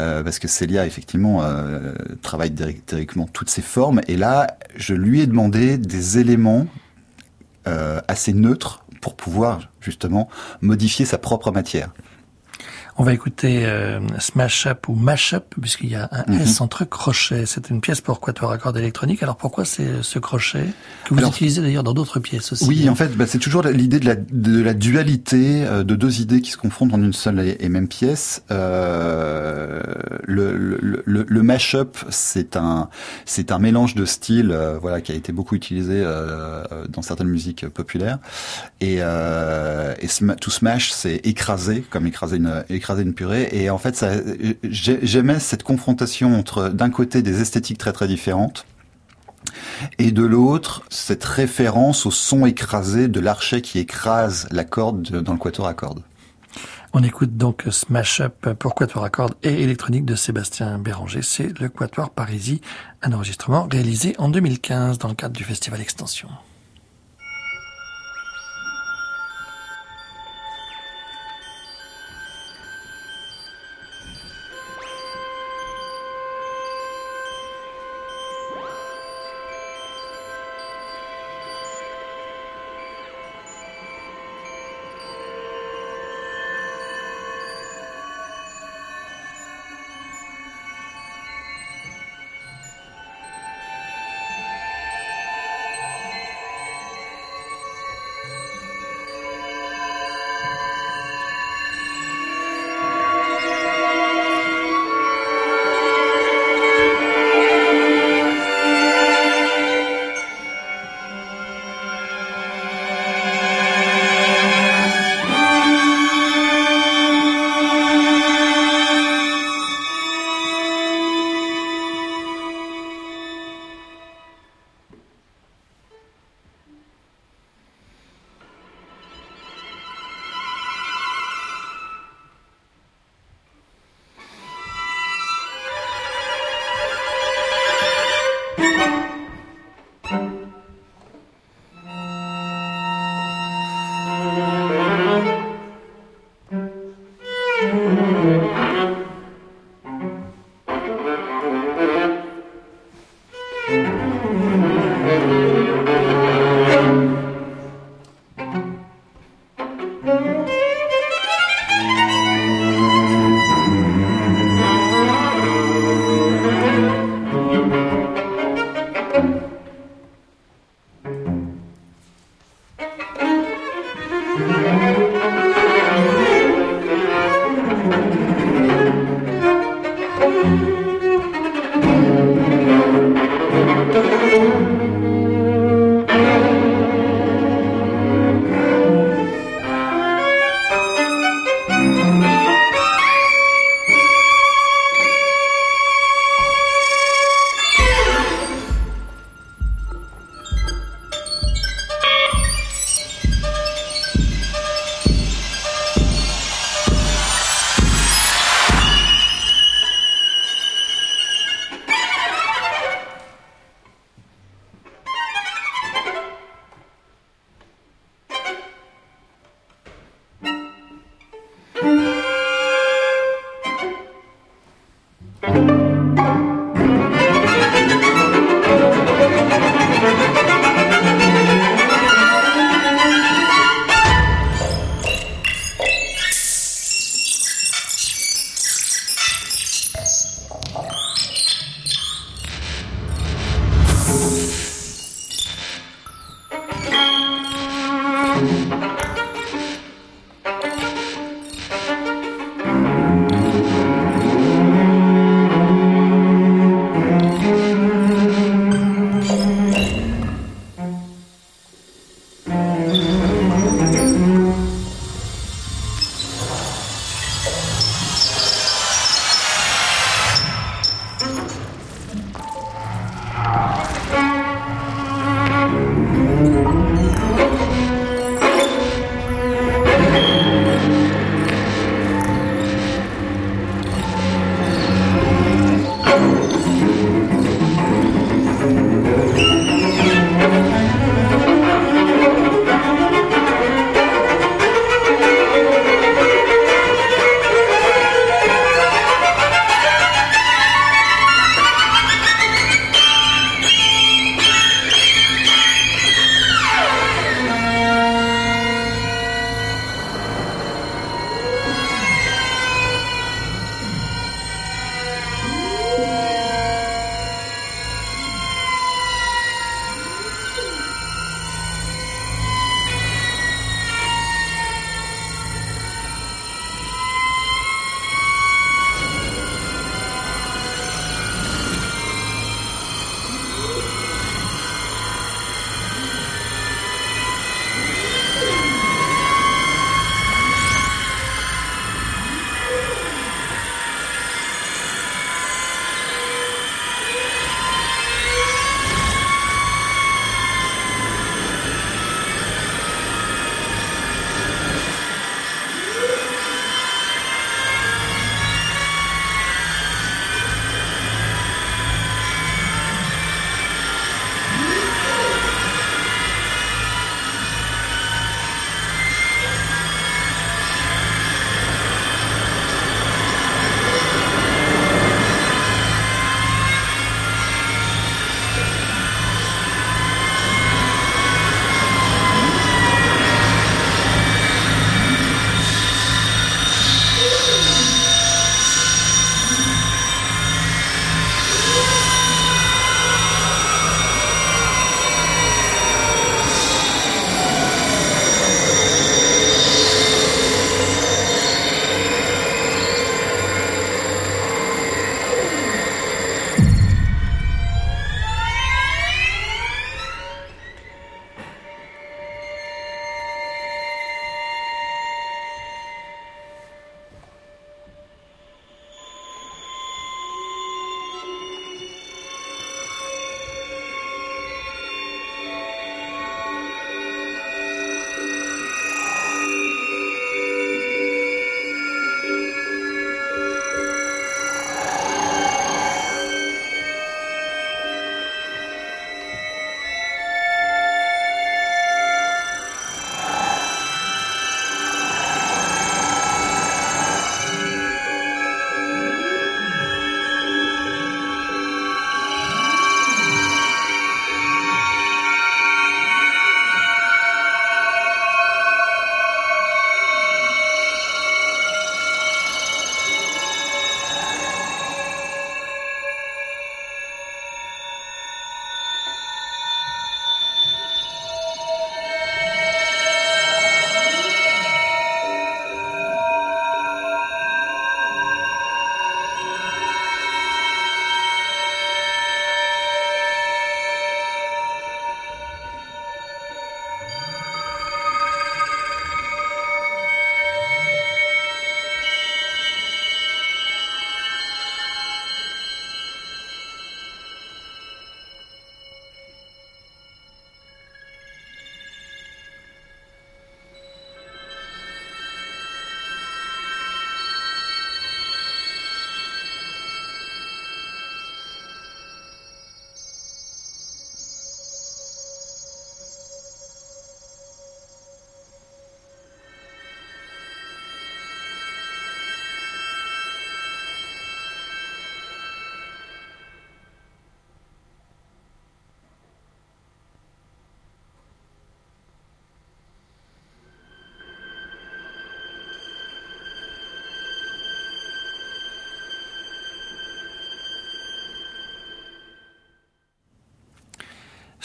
euh, 0.01 0.23
parce 0.23 0.39
que 0.39 0.47
Célia 0.47 0.87
effectivement 0.87 1.43
euh, 1.43 1.95
travaille 2.23 2.51
directement 2.51 3.27
toutes 3.33 3.51
ses 3.51 3.63
formes, 3.63 4.01
et 4.07 4.17
là 4.17 4.47
je 4.77 4.95
lui 4.95 5.21
ai 5.21 5.27
demandé 5.27 5.79
des 5.79 6.19
éléments 6.19 6.67
assez 8.09 8.33
neutres 8.33 8.85
pour 9.01 9.15
pouvoir 9.15 9.71
justement 9.81 10.29
modifier 10.63 11.05
sa 11.05 11.17
propre 11.17 11.53
matière. 11.53 11.93
On 13.03 13.05
va 13.05 13.15
écouter 13.15 13.67
euh, 13.67 13.99
Smash 14.21 14.69
Up 14.69 14.89
ou 14.89 14.95
Mash 14.95 15.35
Up, 15.35 15.57
puisqu'il 15.61 15.91
y 15.91 15.97
a 15.97 16.09
un 16.13 16.23
mm 16.23 16.37
-hmm. 16.37 16.43
S 16.43 16.61
entre 16.61 16.85
crochets. 16.85 17.47
C'est 17.47 17.69
une 17.69 17.81
pièce 17.81 18.01
pour 18.01 18.21
quatuor 18.21 18.53
à 18.53 18.59
cordes 18.59 18.77
électronique. 18.77 19.25
Alors 19.25 19.35
pourquoi 19.35 19.65
c'est 19.65 19.91
ce 20.03 20.21
crochet 20.21 20.67
que 21.05 21.13
vous 21.13 21.19
Alors, 21.19 21.31
utilisez 21.31 21.61
d'ailleurs 21.63 21.83
dans 21.83 21.95
d'autres 21.95 22.21
pièces 22.21 22.53
aussi 22.53 22.65
Oui, 22.65 22.89
en 22.89 22.95
fait, 22.95 23.11
bah, 23.17 23.27
c'est 23.27 23.41
toujours 23.41 23.65
l'idée 23.65 23.99
de 23.99 24.07
la, 24.07 24.15
de 24.15 24.63
la 24.63 24.73
dualité 24.73 25.65
euh, 25.65 25.83
de 25.83 25.97
deux 25.97 26.21
idées 26.21 26.43
qui 26.43 26.53
se 26.53 26.57
confrontent 26.57 26.95
en 26.95 27.03
une 27.03 27.13
seule 27.13 27.41
et, 27.65 27.69
même 27.69 27.89
pièce. 27.89 28.45
Euh, 28.53 29.83
le, 30.23 30.57
le, 30.57 31.03
le, 31.05 31.27
le 31.37 31.43
mash-up, 31.43 31.97
c'est 32.09 32.55
un, 32.55 32.89
c'est 33.25 33.51
un 33.51 33.59
mélange 33.59 33.97
de 33.97 34.05
styles, 34.05 34.53
euh, 34.53 34.79
voilà, 34.81 35.01
qui 35.01 35.11
a 35.11 35.17
été 35.17 35.33
beaucoup 35.33 35.57
utilisé 35.57 35.99
euh, 36.05 36.63
dans 36.89 37.03
certaines 37.03 37.33
musiques 37.39 37.67
populaires. 37.69 38.21
Et, 38.81 38.99
euh, 39.01 39.95
et 40.05 40.09
to 40.41 40.51
smash, 40.53 40.93
c'est 40.93 41.17
écraser, 41.33 41.81
comme 41.91 42.07
écraser 42.07 42.37
une 42.37 42.63
une 43.01 43.15
purée. 43.15 43.49
Et 43.53 43.71
en 43.71 43.79
fait, 43.79 44.05
j'aimais 44.63 45.39
cette 45.41 45.63
confrontation 45.63 46.39
entre, 46.39 46.69
d'un 46.69 46.91
côté, 46.91 47.23
des 47.23 47.41
esthétiques 47.41 47.79
très 47.79 47.93
très 47.93 48.09
différentes, 48.09 48.67
et 49.99 50.13
de 50.13 50.23
l'autre, 50.23 50.83
cette 50.89 51.25
référence 51.25 52.07
au 52.07 52.11
son 52.11 52.47
écrasé 52.47 53.09
de 53.09 53.21
l'archet 53.21 53.61
qui 53.61 53.79
écrase 53.79 54.47
la 54.51 54.65
corde 54.65 55.03
dans 55.23 55.33
le 55.33 55.39
quatuor 55.39 55.67
à 55.67 55.75
cordes. 55.75 56.03
On 56.95 57.03
écoute 57.03 57.39
donc 57.39 57.65
Smash 57.71 58.21
Up 58.21 58.53
pour 58.59 58.75
quatuor 58.75 59.03
à 59.03 59.11
cordes 59.11 59.35
et 59.43 59.63
électronique 59.63 60.05
de 60.05 60.15
Sébastien 60.15 60.79
Béranger. 60.79 61.23
C'est 61.23 61.59
le 61.59 61.69
quatuor 61.71 62.11
Parisie, 62.11 62.61
un 63.03 63.13
enregistrement 63.13 63.67
réalisé 63.71 64.15
en 64.19 64.29
2015 64.29 64.99
dans 64.99 65.09
le 65.09 65.15
cadre 65.15 65.35
du 65.35 65.43
festival 65.43 65.81
Extension. 65.81 66.29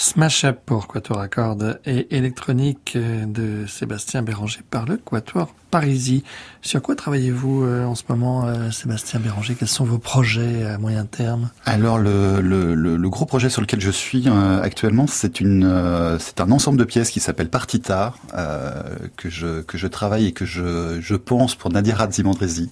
Smash 0.07 0.45
Up 0.45 0.59
pour 0.65 0.87
Quatuor 0.87 1.19
à 1.19 1.27
cordes 1.27 1.81
et 1.85 2.15
électronique 2.15 2.97
de 2.97 3.65
Sébastien 3.67 4.21
Béranger 4.21 4.61
par 4.69 4.85
le 4.85 4.95
Quatuor 4.95 5.53
Parisie. 5.69 6.23
Sur 6.61 6.81
quoi 6.81 6.95
travaillez-vous 6.95 7.63
euh, 7.63 7.85
en 7.85 7.95
ce 7.95 8.03
moment, 8.09 8.45
euh, 8.45 8.71
Sébastien 8.71 9.19
Béranger? 9.19 9.55
Quels 9.55 9.67
sont 9.67 9.83
vos 9.83 9.97
projets 9.97 10.65
à 10.65 10.77
moyen 10.77 11.05
terme? 11.05 11.49
Alors 11.65 11.97
le, 11.97 12.41
le, 12.41 12.73
le, 12.73 13.09
gros 13.09 13.25
projet 13.25 13.49
sur 13.49 13.61
lequel 13.61 13.81
je 13.81 13.91
suis 13.91 14.25
euh, 14.27 14.61
actuellement, 14.61 15.07
c'est 15.07 15.41
une 15.41 15.65
un 15.65 16.51
ensemble 16.51 16.77
de 16.77 16.83
pièces 16.83 17.09
qui 17.09 17.19
s'appelle 17.19 17.49
Partita 17.49 18.13
que 19.17 19.29
je 19.29 19.61
que 19.61 19.77
je 19.77 19.87
travaille 19.87 20.27
et 20.27 20.31
que 20.31 20.45
je 20.45 20.99
je 21.01 21.15
pense 21.15 21.55
pour 21.55 21.71
Nadir 21.71 21.97
Radzimandrezi 21.97 22.69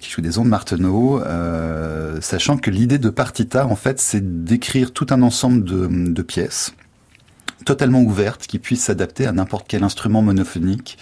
qui 0.00 0.10
joue 0.10 0.20
des 0.20 0.38
ondes 0.38 0.48
Marteneau, 0.48 1.22
sachant 2.20 2.56
que 2.56 2.70
l'idée 2.70 2.98
de 2.98 3.10
Partita 3.10 3.66
en 3.66 3.76
fait 3.76 4.00
c'est 4.00 4.44
d'écrire 4.44 4.92
tout 4.92 5.06
ensemble 5.20 5.64
de, 5.64 6.22
pièces 6.22 6.72
totalement 7.64 8.00
ouverte, 8.00 8.46
qui 8.48 8.58
puisse 8.58 8.82
s'adapter 8.82 9.24
à 9.24 9.30
n'importe 9.30 9.66
quel 9.68 9.84
instrument 9.84 10.20
monophonique, 10.20 10.98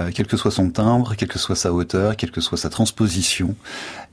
euh, 0.00 0.10
quel 0.14 0.28
que 0.28 0.36
soit 0.36 0.52
son 0.52 0.70
timbre, 0.70 1.16
quelle 1.16 1.28
que 1.28 1.38
soit 1.38 1.56
sa 1.56 1.72
hauteur, 1.72 2.16
quelle 2.16 2.30
que 2.30 2.40
soit 2.40 2.58
sa 2.58 2.70
transposition. 2.70 3.56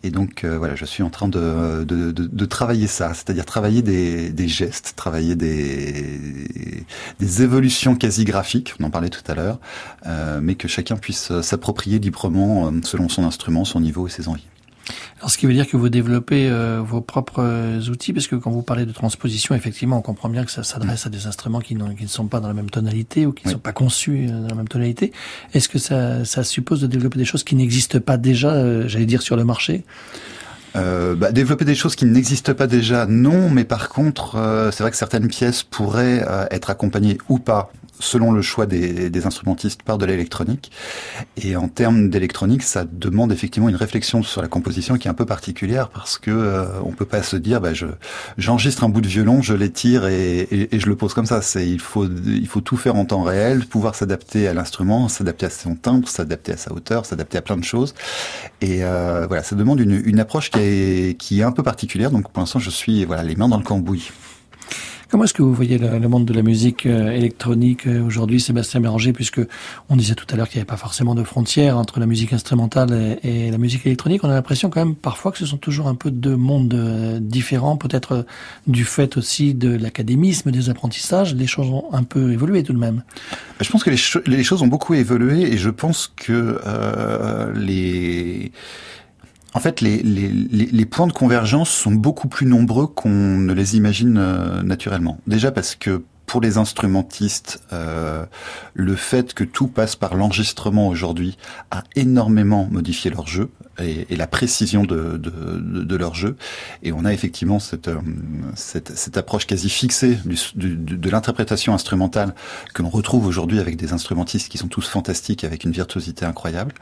Et 0.02 0.10
donc 0.10 0.44
euh, 0.44 0.58
voilà, 0.58 0.74
je 0.74 0.86
suis 0.86 1.04
en 1.04 1.12
train 1.12 1.28
de, 1.28 2.46
travailler 2.46 2.88
ça, 2.88 3.14
c'est-à-dire 3.14 3.46
travailler 3.46 3.84
des, 3.84 4.48
gestes, 4.48 4.94
travailler 4.96 5.36
des, 5.36 6.20
des 7.20 7.42
évolutions 7.44 7.96
quasi 7.96 8.26
graphiques, 8.26 8.74
on 8.80 8.86
en 8.86 8.90
parlait 8.90 9.10
tout 9.10 9.32
à 9.32 9.36
l'heure, 9.36 9.60
euh, 10.08 10.40
mais 10.42 10.56
que 10.56 10.68
chacun 10.68 10.98
puisse 10.98 11.32
s'approprier 11.42 12.00
librement 12.00 12.72
selon 12.84 13.08
son 13.08 13.24
instrument, 13.24 13.66
son 13.66 13.82
niveau 13.82 14.08
et 14.08 14.10
ses 14.10 14.28
envies. 14.28 14.48
Alors, 15.24 15.32
ce 15.32 15.38
qui 15.38 15.46
veut 15.46 15.54
dire 15.54 15.70
que 15.70 15.78
vous 15.78 15.88
développez 15.88 16.50
euh, 16.50 16.82
vos 16.86 17.00
propres 17.00 17.42
euh, 17.42 17.80
outils, 17.90 18.12
parce 18.12 18.28
que 18.28 18.36
quand 18.36 18.52
vous 18.52 18.62
parlez 18.62 18.86
de 18.86 18.92
transposition, 18.92 19.56
effectivement, 19.56 20.00
on 20.00 20.02
comprend 20.02 20.28
bien 20.28 20.44
que 20.44 20.52
ça 20.52 20.64
s'adresse 20.64 21.08
à 21.08 21.10
des 21.10 21.28
instruments 21.28 21.62
qui, 21.62 21.78
qui, 21.78 22.04
ne 22.04 22.10
sont 22.10 22.28
pas 22.28 22.42
dans 22.42 22.50
la 22.50 22.54
même 22.54 22.70
tonalité 22.70 23.26
ou 23.26 23.32
qui 23.32 23.48
ne 23.48 23.54
sont 23.54 23.58
pas 23.58 23.72
conçus 23.72 24.28
euh, 24.28 24.42
dans 24.42 24.50
la 24.50 24.56
même 24.56 24.68
tonalité. 24.68 25.14
Est-ce 25.54 25.70
que 25.70 25.80
ça, 25.80 26.26
ça, 26.26 26.44
suppose 26.44 26.82
de 26.82 26.88
développer 26.88 27.18
des 27.18 27.24
choses 27.24 27.46
qui 27.46 27.56
n'existent 27.56 28.02
pas 28.02 28.18
déjà, 28.18 28.86
j'allais 28.90 29.06
dire, 29.06 29.22
sur 29.22 29.38
le 29.38 29.46
marché? 29.46 29.86
Euh, 30.76 31.16
bah, 31.16 31.32
développer 31.32 31.64
des 31.64 31.76
choses 31.76 31.96
qui 31.96 32.04
n'existent 32.04 32.54
pas 32.54 32.68
déjà, 32.68 33.06
non, 33.06 33.50
mais 33.50 33.64
par 33.64 33.88
contre, 33.88 34.34
c'est 34.74 34.84
vrai 34.84 34.92
que 34.92 34.98
certaines 34.98 35.30
pièces 35.30 35.64
pourraient 35.64 36.28
être 36.52 36.70
accompagnées 36.70 37.18
ou 37.30 37.40
pas 37.40 37.72
selon 38.04 38.32
le 38.32 38.42
choix 38.42 38.66
des, 38.66 39.10
des 39.10 39.26
instrumentistes 39.26 39.84
par 39.84 39.98
de 39.98 40.06
l'électronique. 40.06 40.72
Et 41.38 41.56
en 41.56 41.68
termes 41.68 42.10
d'électronique, 42.10 42.64
ça 42.64 42.86
demande 42.86 43.32
effectivement 43.32 43.70
une 43.70 43.76
réflexion 43.76 44.24
sur 44.24 44.42
la 44.42 44.48
composition 44.48 44.98
qui 44.98 45.08
est 45.08 45.12
un 45.12 45.16
peu 45.16 45.26
particulière 45.26 45.90
parce 45.90 46.18
que 46.18 46.32
euh, 46.32 46.66
on 46.84 46.92
peut 46.92 47.06
pas 47.06 47.24
se 47.24 47.36
dire, 47.38 47.62
bah, 47.62 47.74
je 47.74 47.88
j'enregistre 48.38 48.84
un 48.84 48.90
bout 48.90 49.02
de 49.02 49.08
violon, 49.08 49.42
je 49.42 49.54
l'étire 49.54 50.06
et, 50.06 50.48
et, 50.52 50.80
je 50.80 50.88
le 50.88 50.96
pose 50.96 51.14
comme 51.14 51.26
ça. 51.26 51.42
C'est 51.42 51.68
il 51.68 51.80
faut 51.80 52.06
il 52.06 52.48
faut 52.48 52.62
tout 52.62 52.78
faire 52.78 52.96
en 52.96 53.06
temps 53.06 53.24
réel, 53.24 53.66
pouvoir 53.66 53.96
s'adapter 53.96 54.48
à 54.48 54.54
l'instrument, 54.54 55.08
s'adapter 55.08 55.46
à 55.46 55.50
son 55.50 55.76
timbre, 55.76 56.08
s'adapter 56.08 56.54
à 56.54 56.58
sa 56.58 56.74
hauteur, 56.74 57.06
s'adapter 57.06 57.38
à 57.38 57.42
plein 57.42 57.58
de 57.58 57.64
choses. 57.64 57.94
Et 58.62 58.84
euh, 58.84 59.26
voilà, 59.28 59.44
ça 59.44 59.56
demande 59.56 59.80
une, 59.80 60.02
une 60.06 60.20
approche 60.20 60.52
qui 60.52 60.60
est 60.60 61.18
qui 61.18 61.40
est 61.40 61.44
un 61.44 61.52
peu 61.52 61.64
particulière. 61.64 62.12
Donc 62.12 62.32
pour 62.32 62.42
l'instant, 62.42 62.60
je 62.60 62.70
suis 62.70 63.06
voilà 63.06 63.24
les 63.24 63.36
mains 63.36 63.48
dans 63.48 63.58
le 63.58 63.64
cambouis. 63.64 64.12
Comment 65.14 65.26
est-ce 65.26 65.36
que 65.36 65.44
vous 65.44 65.54
voyez 65.54 65.78
le, 65.78 66.10
monde 66.10 66.26
de 66.26 66.34
la 66.34 66.42
musique 66.42 66.88
euh, 66.88 67.12
électronique 67.12 67.86
euh, 67.86 68.04
aujourd'hui, 68.04 68.42
Sébastien 68.42 68.80
Béranger, 68.80 69.14
puisque 69.14 69.42
on 69.88 69.96
disait 69.96 70.16
tout 70.16 70.26
à 70.32 70.36
l'heure 70.36 70.50
qu'il 70.50 70.58
n'y 70.58 70.62
avait 70.62 70.66
pas 70.66 70.76
forcément 70.76 71.14
de 71.14 71.24
frontières 71.24 71.78
entre 71.78 72.00
la 72.00 72.08
musique 72.08 72.34
instrumentale 72.34 73.20
et, 73.22 73.52
la 73.52 73.60
musique 73.60 73.86
électronique. 73.86 74.24
On 74.24 74.30
a 74.32 74.34
l'impression 74.34 74.72
quand 74.72 74.84
même 74.84 74.96
parfois 74.96 75.32
que 75.32 75.38
ce 75.38 75.46
sont 75.46 75.58
toujours 75.58 75.88
un 75.88 75.94
peu 75.94 76.10
deux 76.10 76.36
mondes 76.36 76.74
euh, 76.74 77.20
différents, 77.20 77.78
peut-être 77.78 78.26
du 78.66 78.86
fait 78.86 79.16
aussi 79.16 79.54
de 79.54 79.78
l'académisme, 79.78 80.50
des 80.50 80.72
apprentissages. 80.72 81.36
Les 81.36 81.46
choses 81.46 81.70
ont 81.70 81.94
un 81.94 82.02
peu 82.02 82.32
évolué 82.32 82.64
tout 82.64 82.74
de 82.74 82.80
même. 82.80 83.04
Je 83.62 83.70
pense 83.70 83.84
que 83.84 83.92
les, 83.92 84.00
les 84.36 84.44
choses 84.44 84.64
ont 84.64 84.68
beaucoup 84.68 84.96
évolué 84.96 85.44
et 85.44 85.60
je 85.60 85.70
pense 85.70 86.12
que 86.16 86.60
euh, 86.66 87.54
les 87.54 88.52
en 89.54 89.60
fait, 89.60 89.82
les, 89.82 90.02
les, 90.02 90.30
les, 90.30 90.86
points 90.86 91.08
de 91.08 91.14
convergence 91.14 91.70
sont 91.70 91.92
beaucoup 91.92 92.28
plus 92.28 92.48
nombreux 92.48 92.88
qu'on 92.88 93.10
ne 93.10 93.54
les 93.54 93.78
imagine 93.78 94.18
euh, 94.18 94.64
naturellement. 94.64 95.20
Déjà 95.28 95.52
parce 95.52 95.76
que 95.76 96.04
pour 96.34 96.42
les 96.42 96.58
instrumentistes, 96.58 97.62
euh, 97.74 98.26
le 98.74 98.96
fait 98.96 99.36
que 99.36 99.44
tout 99.44 99.68
passe 99.68 99.96
par 99.96 100.16
l'enregistrement 100.16 100.88
aujourd'hui 100.88 101.38
a 101.70 101.84
énormément 101.96 102.68
modifié 102.72 103.12
leur 103.12 103.28
jeu 103.28 103.52
et, 103.80 104.08
et 104.10 104.16
la 104.16 104.26
précision 104.26 104.84
de, 104.84 105.18
de, 105.18 105.30
de, 105.60 105.96
leur 105.96 106.16
jeu. 106.16 106.36
Et 106.82 106.92
on 106.92 107.06
a 107.06 107.14
effectivement 107.14 107.60
cette, 107.60 107.88
euh, 107.88 108.00
cette, 108.56 108.98
cette 108.98 109.16
approche 109.16 109.46
quasi 109.46 109.70
fixée 109.70 110.18
du, 110.56 110.76
de 110.76 111.10
l'interprétation 111.12 111.76
instrumentale 111.76 112.34
que 112.74 112.82
l'on 112.82 112.90
retrouve 112.90 113.28
aujourd'hui 113.28 113.60
avec 113.60 113.78
des 113.78 113.94
instrumentistes 113.94 114.50
qui 114.50 114.58
sont 114.58 114.68
tous 114.68 114.88
fantastiques 114.88 115.44
avec 115.44 115.64
une 115.66 115.72
virtuosité 115.72 116.26
incroyable. 116.26 116.74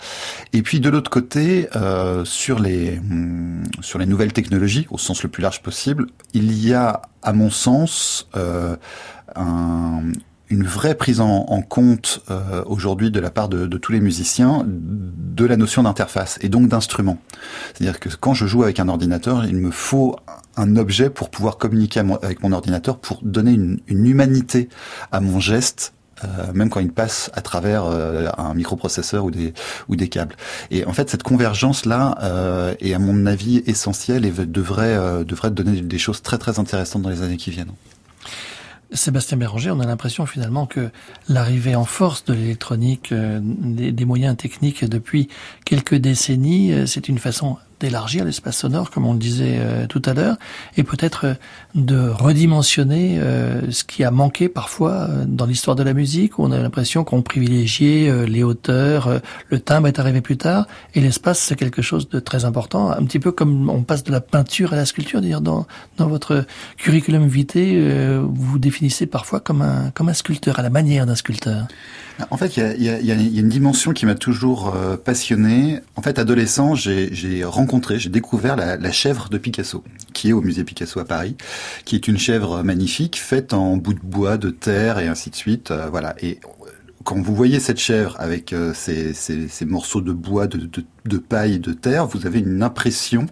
Et 0.54 0.62
puis 0.62 0.80
de 0.80 0.90
l'autre 0.90 1.12
côté, 1.12 1.68
euh, 1.76 2.24
sur 2.24 2.60
les 2.60 3.00
hum, 3.00 3.64
sur 3.82 4.00
les 4.00 4.06
nouvelles 4.06 4.32
technologies 4.32 4.88
au 4.92 4.98
sens 4.98 5.24
le 5.24 5.30
plus 5.30 5.44
large 5.44 5.62
possible, 5.62 6.08
il 6.34 6.58
y 6.58 6.74
a 6.74 7.02
à 7.22 7.34
mon 7.34 7.50
sens 7.50 8.28
euh, 8.36 8.76
un, 9.36 10.04
une 10.52 10.66
vraie 10.66 10.96
prise 10.96 11.22
en, 11.22 11.62
compte 11.62 12.22
euh, 12.30 12.64
aujourd'hui 12.66 13.10
de 13.10 13.20
la 13.20 13.32
part 13.32 13.48
de, 13.48 13.66
tous 13.78 13.94
les 13.94 14.02
musiciens 14.02 14.66
de 14.68 15.46
la 15.46 15.56
notion 15.56 15.84
d'interface 15.84 16.38
et 16.42 16.50
donc 16.50 16.68
d'instrument. 16.68 17.18
C'est-à-dire 17.74 18.00
que 18.00 18.10
quand 18.10 18.34
je 18.34 18.46
joue 18.46 18.64
avec 18.64 18.80
un 18.80 18.90
ordinateur, 18.90 19.46
il 19.46 19.56
me 19.56 19.72
faut 19.72 20.18
un 20.58 20.76
objet 20.76 21.10
pour 21.10 21.30
pouvoir 21.30 21.58
communiquer 21.58 22.02
avec 22.22 22.44
mon 22.44 22.52
ordinateur, 22.52 22.98
pour 23.00 23.20
donner 23.24 23.52
une, 23.54 23.80
humanité 23.88 24.68
à 25.12 25.22
mon 25.22 25.40
geste. 25.40 25.94
Euh, 26.24 26.54
même 26.54 26.70
quand 26.70 26.82
il 26.82 26.92
passe 26.92 27.32
à 27.34 27.42
travers 27.42 27.86
euh, 27.86 28.28
un 28.38 28.54
microprocesseur 28.54 29.26
ou 29.26 29.32
des 29.32 29.56
ou 29.88 29.96
des 29.96 30.08
câbles. 30.08 30.36
Et 30.70 30.86
en 30.86 30.94
fait, 30.94 31.10
cette 31.10 31.24
convergence 31.24 31.86
là 31.86 32.76
est 32.80 32.94
à 32.94 33.00
mon 33.00 33.26
avis 33.26 33.64
essentielle 33.66 34.26
et 34.26 34.32
devrait 34.32 35.24
devrait 35.26 35.50
donner 35.50 35.82
des 35.82 35.98
choses 35.98 36.22
très 36.22 36.38
très 36.38 36.60
intéressantes 36.60 37.02
dans 37.02 37.10
les 37.10 37.24
années 37.24 37.38
qui 37.38 37.50
viennent. 37.50 37.72
Sébastien 38.94 39.38
Béranger, 39.38 39.72
on 39.72 39.80
a 39.80 39.86
l'impression 39.86 40.26
finalement 40.26 40.66
que 40.66 40.90
l'arrivée 41.30 41.76
en 41.76 41.86
force 41.86 42.26
de 42.26 42.34
l'électronique, 42.34 43.12
euh, 43.12 43.40
des, 43.42 44.06
moyens 44.06 44.36
techniques 44.36 44.84
depuis 44.84 45.30
quelques 45.66 45.96
décennies, 45.96 46.74
euh, 46.74 46.86
c'est 46.86 47.08
une 47.08 47.18
façon 47.18 47.58
d'élargir 47.82 48.24
l'espace 48.24 48.58
sonore, 48.58 48.92
comme 48.92 49.06
on 49.06 49.14
le 49.14 49.20
disait 49.20 49.58
euh, 49.60 49.88
tout 49.88 50.02
à 50.06 50.14
l'heure, 50.14 50.38
et 50.78 50.84
peut-être 50.84 51.26
euh, 51.26 51.34
de 51.76 52.10
redimensionner 52.10 53.18
euh, 53.20 53.72
ce 53.72 53.84
qui 53.84 54.04
a 54.04 54.12
manqué 54.12 54.50
parfois 54.50 55.10
dans 55.26 55.46
l'histoire 55.46 55.76
de 55.76 55.84
la 55.84 55.94
musique, 55.94 56.38
où 56.38 56.44
on 56.44 56.52
a 56.52 56.60
l'impression 56.60 57.04
qu'on 57.04 57.22
privilégiait 57.22 58.26
les 58.28 58.44
hauteurs, 58.44 59.22
le 59.50 59.60
timbre 59.60 59.88
est 59.88 60.00
arrivé 60.00 60.22
plus 60.22 60.38
tard, 60.38 60.68
et 60.94 61.02
l'espace 61.02 61.40
c'est 61.40 61.56
quelque 61.56 61.82
chose 61.82 62.08
de 62.10 62.20
très 62.20 62.46
important, 62.46 62.92
un 62.92 63.04
petit 63.06 63.20
peu 63.20 63.32
comme 63.32 63.70
on 63.70 63.84
passe 63.84 64.04
de 64.04 64.12
la 64.12 64.22
peinture 64.22 64.74
à 64.74 64.76
la 64.76 64.86
sculpture. 64.86 65.22
D'ailleurs, 65.22 65.42
dans, 65.42 65.66
dans 65.98 66.08
votre 66.08 66.46
curriculum 66.78 67.28
vitae, 67.28 68.20
vous 68.22 68.46
vous 68.52 68.60
définissez 68.60 69.08
parfois 69.08 69.40
comme 69.40 69.62
un, 69.62 69.92
comme 69.92 70.10
un 70.10 70.14
sculpteur, 70.14 70.60
à 70.60 70.62
la 70.62 70.70
manière 70.70 71.06
d'un 71.06 71.16
sculpteur. 71.16 71.68
En 72.30 72.38
fait, 72.38 72.58
il 72.58 72.84
y 72.84 72.90
a, 72.90 73.00
y 73.00 73.12
a, 73.12 73.16
une 73.16 73.50
dimension 73.50 73.94
qui 73.94 74.06
m'a 74.06 74.16
toujours 74.16 74.76
passionné. 75.04 75.80
En 75.96 76.02
fait, 76.02 76.20
adolescent, 76.20 76.76
j'ai 76.76 77.44
rencontré 77.44 77.71
j'ai 77.98 78.10
découvert 78.10 78.56
la, 78.56 78.92
chèvre 78.92 79.30
de 79.30 79.38
Picasso, 79.38 79.84
qui 80.14 80.30
est 80.30 80.34
au 80.34 80.42
musée 80.42 80.64
Picasso 80.64 81.00
à 81.00 81.06
Paris, 81.06 81.36
qui 81.86 81.96
est 81.96 82.08
une 82.08 82.18
chèvre 82.18 82.64
magnifique, 82.64 83.20
faite 83.20 83.54
en 83.54 83.78
bout 83.78 83.94
de 83.94 84.00
bois, 84.04 84.38
de 84.38 84.50
terre 84.50 85.00
et 85.00 85.08
ainsi 85.08 85.30
de 85.30 85.36
suite. 85.36 85.72
Euh, 85.72 85.88
voilà. 85.90 86.16
Et 86.22 86.40
quand 87.04 87.22
vous 87.22 87.36
voyez 87.36 87.60
cette 87.60 87.80
chèvre 87.80 88.16
avec 88.20 88.54
euh, 88.54 88.74
ces, 88.74 89.66
morceaux 89.66 90.02
de 90.02 90.14
bois, 90.14 90.48
de, 90.48 90.58
de, 90.58 90.84
paille, 91.18 91.60
de 91.60 91.74
terre, 91.74 92.06
vous 92.06 92.26
avez 92.26 92.40
une 92.40 92.64
impression 92.64 93.28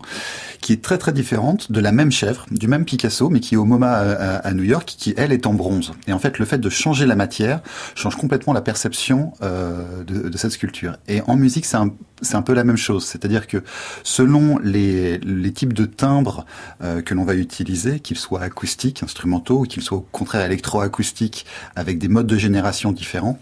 qui 0.61 0.74
est 0.74 0.82
très 0.82 0.97
très 0.97 1.13
différente 1.13 1.72
de 1.72 1.80
la 1.80 1.91
même 1.91 2.11
chèvre, 2.11 2.45
du 2.51 2.67
même 2.67 2.86
Picasso, 2.86 3.30
mais 3.30 3.39
qui 3.39 3.55
est 3.55 3.57
au 3.57 3.65
MoMA 3.65 3.91
à, 3.91 4.53
New 4.53 4.63
York, 4.63 4.95
qui 4.97 5.13
elle 5.17 5.32
est 5.32 5.47
en 5.47 5.53
bronze. 5.53 5.93
Et 6.07 6.13
en 6.13 6.20
fait, 6.20 6.39
le 6.39 6.45
fait 6.45 6.57
de 6.57 6.70
changer 6.70 7.05
la 7.05 7.15
matière 7.15 7.61
change 7.95 8.15
complètement 8.15 8.53
la 8.53 8.61
perception 8.61 9.34
euh, 9.41 10.03
de, 10.03 10.38
cette 10.38 10.51
sculpture. 10.51 10.97
Et 11.07 11.22
en 11.28 11.36
musique, 11.36 11.65
c'est 11.65 11.78
un, 11.78 11.93
un 12.34 12.41
peu 12.41 12.53
la 12.53 12.63
même 12.63 12.78
chose, 12.78 13.05
c'est-à-dire 13.05 13.47
que 13.47 13.63
selon 14.03 14.57
les, 14.59 15.17
les 15.20 15.51
types 15.51 15.74
de 15.74 15.86
timbres 15.86 16.45
euh, 16.84 17.01
que 17.01 17.13
l'on 17.13 17.24
va 17.24 17.36
utiliser, 17.36 17.99
qu'ils 17.99 18.17
soient 18.17 18.41
acoustiques, 18.41 19.03
instrumentaux, 19.03 19.61
ou 19.61 19.63
qu'ils 19.63 19.84
soient 19.84 19.99
au 19.99 20.07
contraire 20.11 20.45
électroacoustiques, 20.45 21.45
avec 21.76 21.99
des 21.99 22.07
modes 22.07 22.28
de 22.28 22.38
génération 22.38 22.91
différents, 22.91 23.39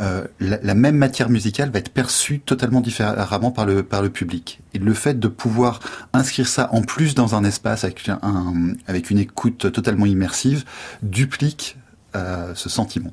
euh, 0.00 0.24
la, 0.40 0.74
même 0.74 0.96
matière 0.96 1.30
musicale 1.30 1.70
va 1.70 1.78
être 1.78 1.90
perçue 1.90 2.40
totalement 2.40 2.80
différemment 2.80 3.52
par 3.52 3.64
le 3.64 3.82
par 3.82 4.02
le 4.02 4.10
public. 4.10 4.60
Et 4.72 4.78
le 4.78 4.92
fait 4.92 5.20
de 5.20 5.28
pouvoir 5.28 5.80
inscrire 6.12 6.48
ça 6.48 6.68
en 6.72 6.82
plus 6.82 7.14
dans 7.14 7.34
un 7.34 7.44
espace 7.44 7.84
avec 7.84 8.08
un, 8.08 8.74
avec 8.86 9.10
une 9.10 9.18
écoute 9.18 9.70
totalement 9.72 10.06
immersive 10.06 10.64
duplique 11.02 11.76
euh, 12.16 12.52
ce 12.54 12.68
sentiment. 12.68 13.12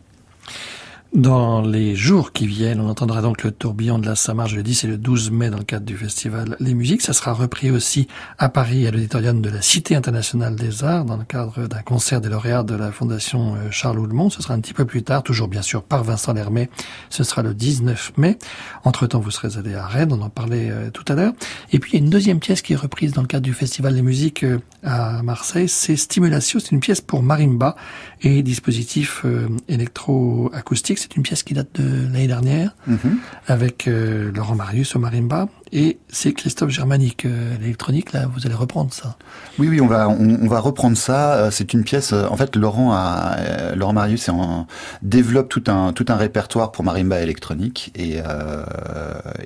Dans 1.14 1.62
les 1.62 1.94
jours 1.94 2.32
qui 2.32 2.48
viennent, 2.48 2.80
on 2.80 2.88
entendra 2.88 3.22
donc 3.22 3.44
le 3.44 3.52
tourbillon 3.52 4.00
de 4.00 4.06
la 4.06 4.16
Samarge 4.16 4.56
le 4.56 4.64
10 4.64 4.86
et 4.86 4.88
le 4.88 4.98
12 4.98 5.32
mai 5.32 5.50
dans 5.50 5.58
le 5.58 5.66
cadre 5.66 5.86
du 5.86 5.98
festival 5.98 6.56
Les 6.62 6.74
Musiques. 6.74 7.02
Ça 7.02 7.12
sera 7.12 7.34
repris 7.34 7.70
aussi 7.70 8.08
à 8.38 8.48
Paris 8.48 8.88
à 8.88 8.92
l'auditorium 8.92 9.42
de 9.42 9.50
la 9.50 9.62
Cité 9.62 9.94
internationale 9.98 10.56
des 10.56 10.86
arts 10.86 11.04
dans 11.04 11.18
le 11.18 11.26
cadre 11.26 11.68
d'un 11.68 11.82
concert 11.82 12.22
des 12.22 12.30
lauréats 12.30 12.64
de 12.64 12.76
la 12.76 12.94
Fondation 12.94 13.56
euh, 13.56 13.72
Charles 13.72 14.00
Oudemont. 14.00 14.30
Ce 14.30 14.42
sera 14.42 14.54
un 14.54 14.62
petit 14.62 14.74
peu 14.74 14.86
plus 14.86 15.04
tard, 15.04 15.22
toujours 15.22 15.50
bien 15.50 15.62
sûr 15.62 15.84
par 15.84 16.06
Vincent 16.06 16.32
Lermet. 16.32 16.70
Ce 17.10 17.26
sera 17.26 17.42
le 17.42 17.54
19 17.54 18.14
mai. 18.16 18.38
Entre-temps, 18.86 19.20
vous 19.20 19.32
serez 19.32 19.58
allé 19.58 19.76
à 19.76 19.88
Rennes, 19.88 20.14
on 20.14 20.22
en 20.22 20.30
parlait 20.30 20.70
euh, 20.72 20.92
tout 20.92 21.06
à 21.10 21.16
l'heure. 21.16 21.34
Et 21.74 21.80
puis, 21.80 21.92
il 21.92 21.96
y 21.96 22.02
a 22.02 22.06
une 22.06 22.10
deuxième 22.10 22.40
pièce 22.40 22.62
qui 22.62 22.72
est 22.72 22.78
reprise 22.78 23.12
dans 23.12 23.22
le 23.22 23.28
cadre 23.28 23.44
du 23.44 23.54
festival 23.54 23.96
des 23.96 24.02
musiques 24.02 24.46
euh, 24.46 24.60
à 24.82 25.22
Marseille. 25.24 25.68
C'est 25.68 25.98
Stimulatio. 25.98 26.62
C'est 26.62 26.72
une 26.72 26.80
pièce 26.80 27.02
pour 27.02 27.22
marimba 27.22 27.76
et 28.24 28.44
dispositif 28.44 29.26
électroacoustique 29.68 30.92
c'est 30.98 31.16
une 31.16 31.24
pièce 31.24 31.44
qui 31.44 31.54
date 31.54 31.80
de 31.80 32.04
l'année 32.12 32.28
dernière, 32.28 32.76
mhm. 32.88 33.18
avec 33.48 33.88
euh, 33.88 34.32
Laurent 34.34 34.56
Marius 34.56 34.96
au 34.96 35.00
marimba, 35.00 35.48
et 35.72 36.00
c'est 36.10 36.34
Christophe 36.34 36.70
Germanique, 36.70 37.26
euh, 37.26 37.58
l'électronique, 37.62 38.12
là, 38.12 38.28
vous 38.34 38.46
allez 38.46 38.56
reprendre 38.56 38.94
ça. 38.94 39.18
Oui, 39.58 39.70
oui, 39.70 39.80
on 39.80 39.88
va, 39.88 40.10
on, 40.10 40.48
va 40.48 40.60
reprendre 40.60 40.98
ça. 40.98 41.36
Euh, 41.36 41.52
c'est 41.52 41.74
une 41.74 41.84
pièce, 41.84 42.12
en 42.12 42.36
fait, 42.36 42.58
Laurent 42.58 42.92
a, 42.94 43.76
Laurent 43.76 43.94
Marius 43.94 44.28
en, 44.28 44.68
développe 45.02 45.48
tout 45.48 45.64
un, 45.68 45.94
tout 45.94 46.06
un 46.10 46.16
répertoire 46.16 46.72
pour 46.72 46.84
marimba 46.84 47.22
électronique, 47.22 47.92
et, 47.96 48.18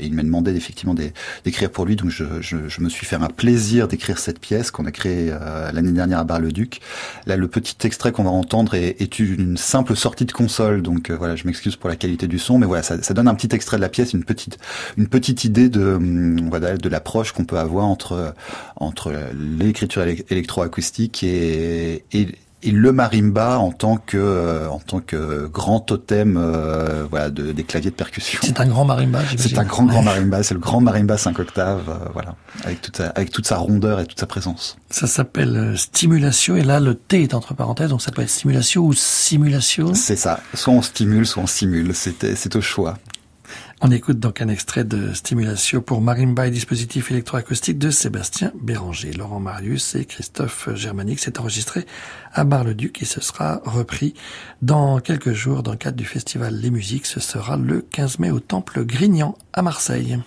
il 0.01 0.13
m'a 0.13 0.23
demandé 0.23 0.55
effectivement 0.55 0.95
d'écrire 1.43 1.69
pour 1.69 1.85
lui, 1.85 1.95
donc 1.95 2.09
je, 2.09 2.25
je, 2.41 2.81
me 2.81 2.89
suis 2.89 3.05
fait 3.05 3.15
un 3.15 3.27
plaisir 3.27 3.87
d'écrire 3.87 4.17
cette 4.19 4.39
pièce 4.39 4.71
qu'on 4.71 4.85
a 4.85 4.91
créée 4.91 5.33
l'année 5.73 5.91
dernière 5.91 6.19
à 6.19 6.23
Bar-le-Duc. 6.23 6.81
Là, 7.25 7.37
le 7.37 7.47
petit 7.47 7.75
extrait 7.85 8.11
qu'on 8.11 8.23
va 8.23 8.29
entendre 8.29 8.64
est, 8.73 9.19
une 9.19 9.57
simple 9.57 9.95
sortie 9.95 10.25
de 10.25 10.31
console, 10.31 10.81
donc 10.81 11.11
voilà, 11.11 11.35
je 11.35 11.45
m'excuse 11.45 11.75
pour 11.75 11.89
la 11.89 11.95
qualité 11.95 12.27
du 12.27 12.39
son, 12.39 12.57
mais 12.57 12.65
voilà, 12.65 12.83
ça, 12.83 13.13
donne 13.13 13.27
un 13.27 13.35
petit 13.35 13.53
extrait 13.55 13.77
de 13.77 13.81
la 13.81 13.89
pièce, 13.89 14.13
une 14.13 14.23
petite, 14.23 14.57
une 14.97 15.07
petite 15.07 15.43
idée 15.43 15.69
de, 15.69 15.93
hum, 15.93 16.49
voilà, 16.49 16.77
de 16.77 16.89
l'approche 16.89 17.31
qu'on 17.31 17.45
peut 17.45 17.59
avoir 17.59 17.85
entre, 17.85 18.33
entre 18.77 19.13
l'écriture 19.59 20.03
électroacoustique 20.03 21.23
et, 21.23 22.03
et, 22.11 22.27
et 22.65 22.71
le 22.71 22.91
marimba 22.91 23.59
en 23.59 23.71
tant 23.71 23.97
que 23.97 24.17
euh, 24.17 24.67
en 24.69 24.79
tant 24.79 24.99
que 24.99 25.47
grand 25.47 25.79
totem 25.79 26.35
euh, 26.35 27.05
voilà 27.09 27.29
de, 27.29 27.51
des 27.51 27.63
claviers 27.63 27.91
de 27.91 27.95
percussion. 27.95 28.39
C'est 28.43 28.59
un 28.59 28.65
grand 28.65 28.85
marimba. 28.85 29.21
C'est 29.37 29.57
un 29.57 29.63
grand 29.63 29.85
grand 29.85 30.01
marimba. 30.01 30.41
C'est 30.41 30.55
le 30.55 30.59
grand 30.59 30.81
marimba 30.81 31.17
5 31.17 31.37
octaves. 31.39 31.87
Euh, 31.87 32.09
voilà, 32.13 32.35
avec 32.63 32.81
toute 32.81 32.97
sa, 32.97 33.07
avec 33.09 33.29
toute 33.29 33.45
sa 33.45 33.57
rondeur 33.57 33.99
et 33.99 34.05
toute 34.05 34.19
sa 34.19 34.25
présence. 34.25 34.77
Ça 34.89 35.05
s'appelle 35.05 35.75
stimulation 35.77 36.55
et 36.55 36.63
là 36.63 36.79
le 36.79 36.95
T 36.95 37.21
est 37.21 37.35
entre 37.35 37.53
parenthèses 37.53 37.89
donc 37.89 38.01
ça 38.01 38.11
peut 38.11 38.23
être 38.23 38.29
stimulation 38.29 38.83
ou 38.83 38.93
simulation. 38.93 39.93
C'est 39.93 40.15
ça. 40.15 40.39
Soit 40.55 40.73
on 40.73 40.81
stimule, 40.81 41.27
soit 41.27 41.43
on 41.43 41.47
simule. 41.47 41.91
C'est 41.93 42.35
c'est 42.35 42.55
au 42.55 42.61
choix. 42.61 42.95
On 43.87 43.91
écoute 43.91 44.19
donc 44.19 44.41
un 44.41 44.47
extrait 44.47 44.83
de 44.83 45.13
Stimulation 45.13 45.79
pour 45.79 46.01
marimba 46.01 46.47
et 46.47 46.49
dispositif 46.49 47.11
électroacoustique 47.11 47.77
de 47.77 47.91
Sébastien 47.91 48.51
Béranger. 48.59 49.13
Laurent 49.13 49.39
Marius 49.39 49.93
et 49.93 50.05
Christophe 50.05 50.69
Germanique 50.73 51.19
s'est 51.19 51.39
enregistré 51.39 51.85
à 52.33 52.45
Bar-le-Duc 52.45 53.03
et 53.03 53.05
ce 53.05 53.21
sera 53.21 53.61
repris 53.63 54.15
dans 54.63 54.99
quelques 54.99 55.33
jours 55.33 55.61
dans 55.61 55.73
le 55.73 55.77
cadre 55.77 55.97
du 55.97 56.05
festival 56.05 56.55
Les 56.55 56.71
Musiques. 56.71 57.05
Ce 57.05 57.19
sera 57.19 57.57
le 57.57 57.81
15 57.81 58.17
mai 58.17 58.31
au 58.31 58.39
Temple 58.39 58.83
Grignan 58.85 59.37
à 59.53 59.61
Marseille. 59.61 60.17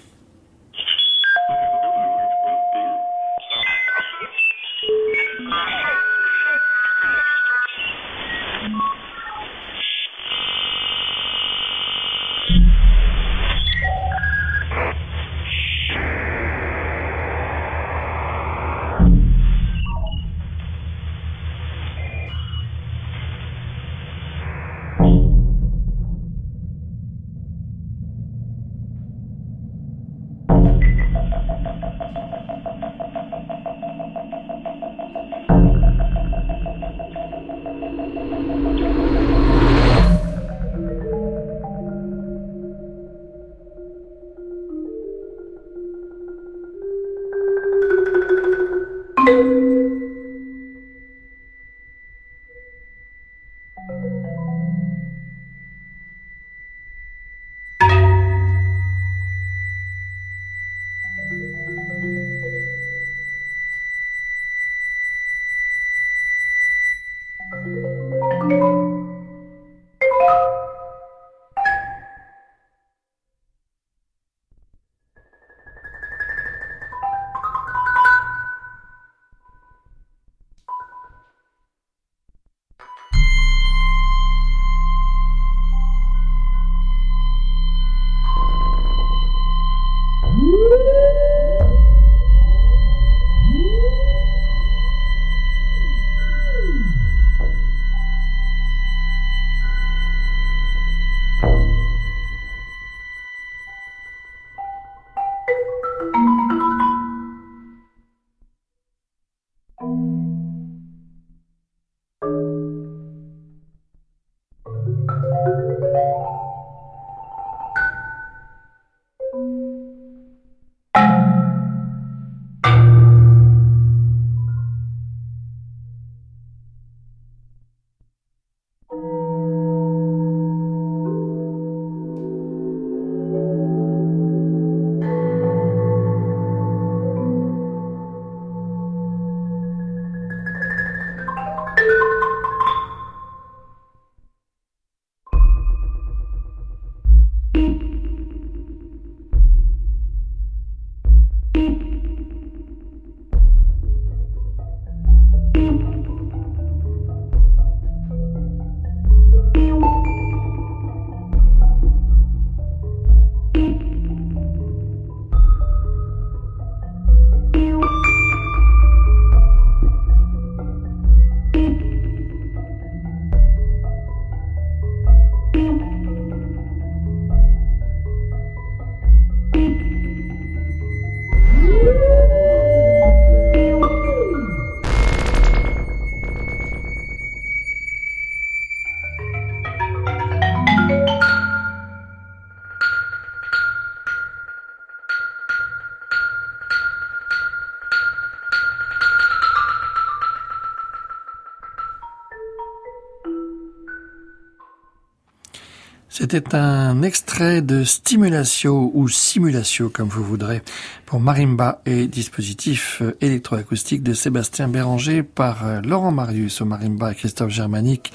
C'était 206.31 206.55
un 206.57 207.01
extrait 207.01 207.62
de 207.62 207.85
Stimulatio 207.85 208.91
ou 208.93 209.09
Simulatio 209.09 209.89
comme 209.89 210.09
vous 210.09 210.22
voudrez 210.22 210.61
pour 211.07 211.20
marimba 211.20 211.81
et 211.87 212.07
dispositif 212.07 213.01
électroacoustique 213.22 214.03
de 214.03 214.12
Sébastien 214.12 214.68
Béranger 214.68 215.22
par 215.22 215.81
Laurent 215.83 216.11
Marius 216.11 216.61
au 216.61 216.66
marimba 216.66 217.12
et 217.12 217.14
Christophe 217.14 217.49
Germanique 217.49 218.12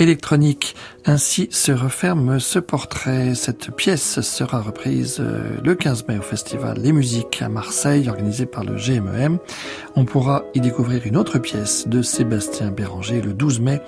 électronique. 0.00 0.74
Ainsi 1.04 1.48
se 1.50 1.72
referme 1.72 2.40
ce 2.40 2.58
portrait. 2.58 3.34
Cette 3.34 3.74
pièce 3.74 4.20
sera 4.20 4.60
reprise 4.60 5.18
euh, 5.20 5.58
le 5.62 5.74
15 5.74 6.06
mai 6.08 6.18
au 6.18 6.22
festival 6.22 6.78
Les 6.80 6.92
Musiques 6.92 7.42
à 7.42 7.48
Marseille, 7.48 8.08
organisé 8.08 8.46
par 8.46 8.64
le 8.64 8.76
GMEM. 8.76 9.36
E 9.36 9.38
On 9.94 10.04
pourra 10.04 10.44
y 10.54 10.60
découvrir 10.60 11.06
une 11.06 11.16
autre 11.16 11.38
pièce 11.38 11.86
de 11.86 12.02
Sébastien 12.02 12.70
Béranger 12.70 13.20
le 13.20 13.32
12 13.32 13.60
mai 13.60 13.80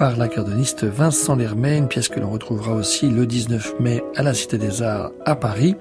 par 0.00 0.16
l'accordéoniste 0.16 0.84
Vincent 0.84 1.36
Lermet, 1.36 1.76
une 1.76 1.86
pièce 1.86 2.08
que 2.08 2.18
l'on 2.18 2.30
retrouvera 2.30 2.72
aussi 2.72 3.10
le 3.10 3.26
19 3.26 3.74
mai 3.80 4.02
à 4.16 4.22
la 4.22 4.32
Cité 4.32 4.56
des 4.56 4.80
Arts 4.80 5.10
à 5.26 5.36
Paris. 5.36 5.76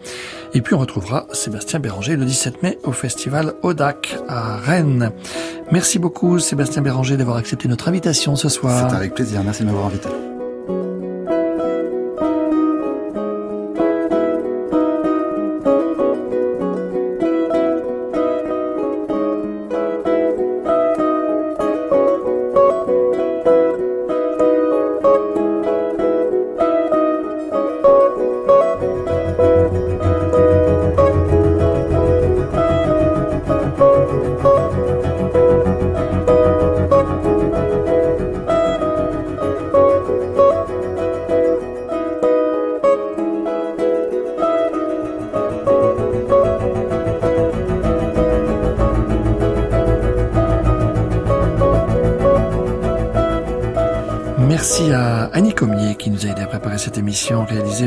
Et 0.53 0.59
puis 0.59 0.76
on 0.76 0.80
retrouvera 0.80 1.26
Sébastien 1.32 1.80
Béranger 1.80 2.17
le 2.17 2.26
17 2.26 2.61
mai 2.61 2.78
au 2.84 2.91
festival 2.91 3.53
Audac 3.61 4.17
à 4.28 4.57
Rennes. 4.57 5.11
Merci 5.72 5.99
beaucoup 5.99 6.38
Sébastien 6.38 6.82
Béranger 6.82 7.15
d'avoir 7.15 7.38
accepté 7.38 7.70
notre 7.70 7.88
invitation 7.88 8.36
ce 8.36 8.49
soir. 8.49 8.89
C'est 8.89 8.95
avec 8.97 9.13
plaisir, 9.13 9.41
merci 9.41 9.61
de 9.61 9.67
m'avoir 9.67 9.86
invité. 9.86 10.09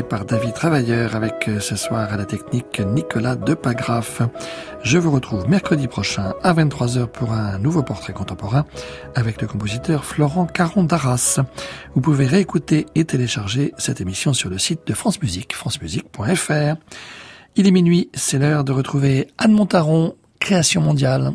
Par 0.01 0.25
David 0.25 0.53
Travailleur 0.53 1.15
avec 1.15 1.47
euh, 1.47 1.59
ce 1.59 1.75
soir 1.75 2.11
à 2.11 2.17
la 2.17 2.25
technique 2.25 2.79
Nicolas 2.79 3.35
Depagraphe. 3.35 4.23
Je 4.81 4.97
vous 4.97 5.11
retrouve 5.11 5.47
mercredi 5.47 5.87
prochain 5.87 6.33
à 6.41 6.53
23h 6.53 7.05
pour 7.07 7.33
un 7.33 7.59
nouveau 7.59 7.83
portrait 7.83 8.13
contemporain 8.13 8.65
avec 9.13 9.41
le 9.41 9.47
compositeur 9.47 10.05
Florent 10.05 10.47
Caron 10.47 10.83
d'Arras. 10.83 11.41
Vous 11.93 12.01
pouvez 12.01 12.25
réécouter 12.25 12.87
et 12.95 13.05
télécharger 13.05 13.73
cette 13.77 14.01
émission 14.01 14.33
sur 14.33 14.49
le 14.49 14.57
site 14.57 14.87
de 14.87 14.93
France 14.93 15.21
Musique, 15.21 15.53
francemusique.fr. 15.53 16.75
Il 17.55 17.67
est 17.67 17.71
minuit, 17.71 18.09
c'est 18.15 18.39
l'heure 18.39 18.63
de 18.63 18.71
retrouver 18.71 19.27
Anne 19.37 19.51
Montaron, 19.51 20.15
Création 20.39 20.81
mondiale. 20.81 21.33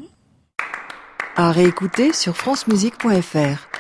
À 1.37 1.53
réécouter 1.53 2.13
sur 2.13 2.37
francemusique.fr. 2.37 3.78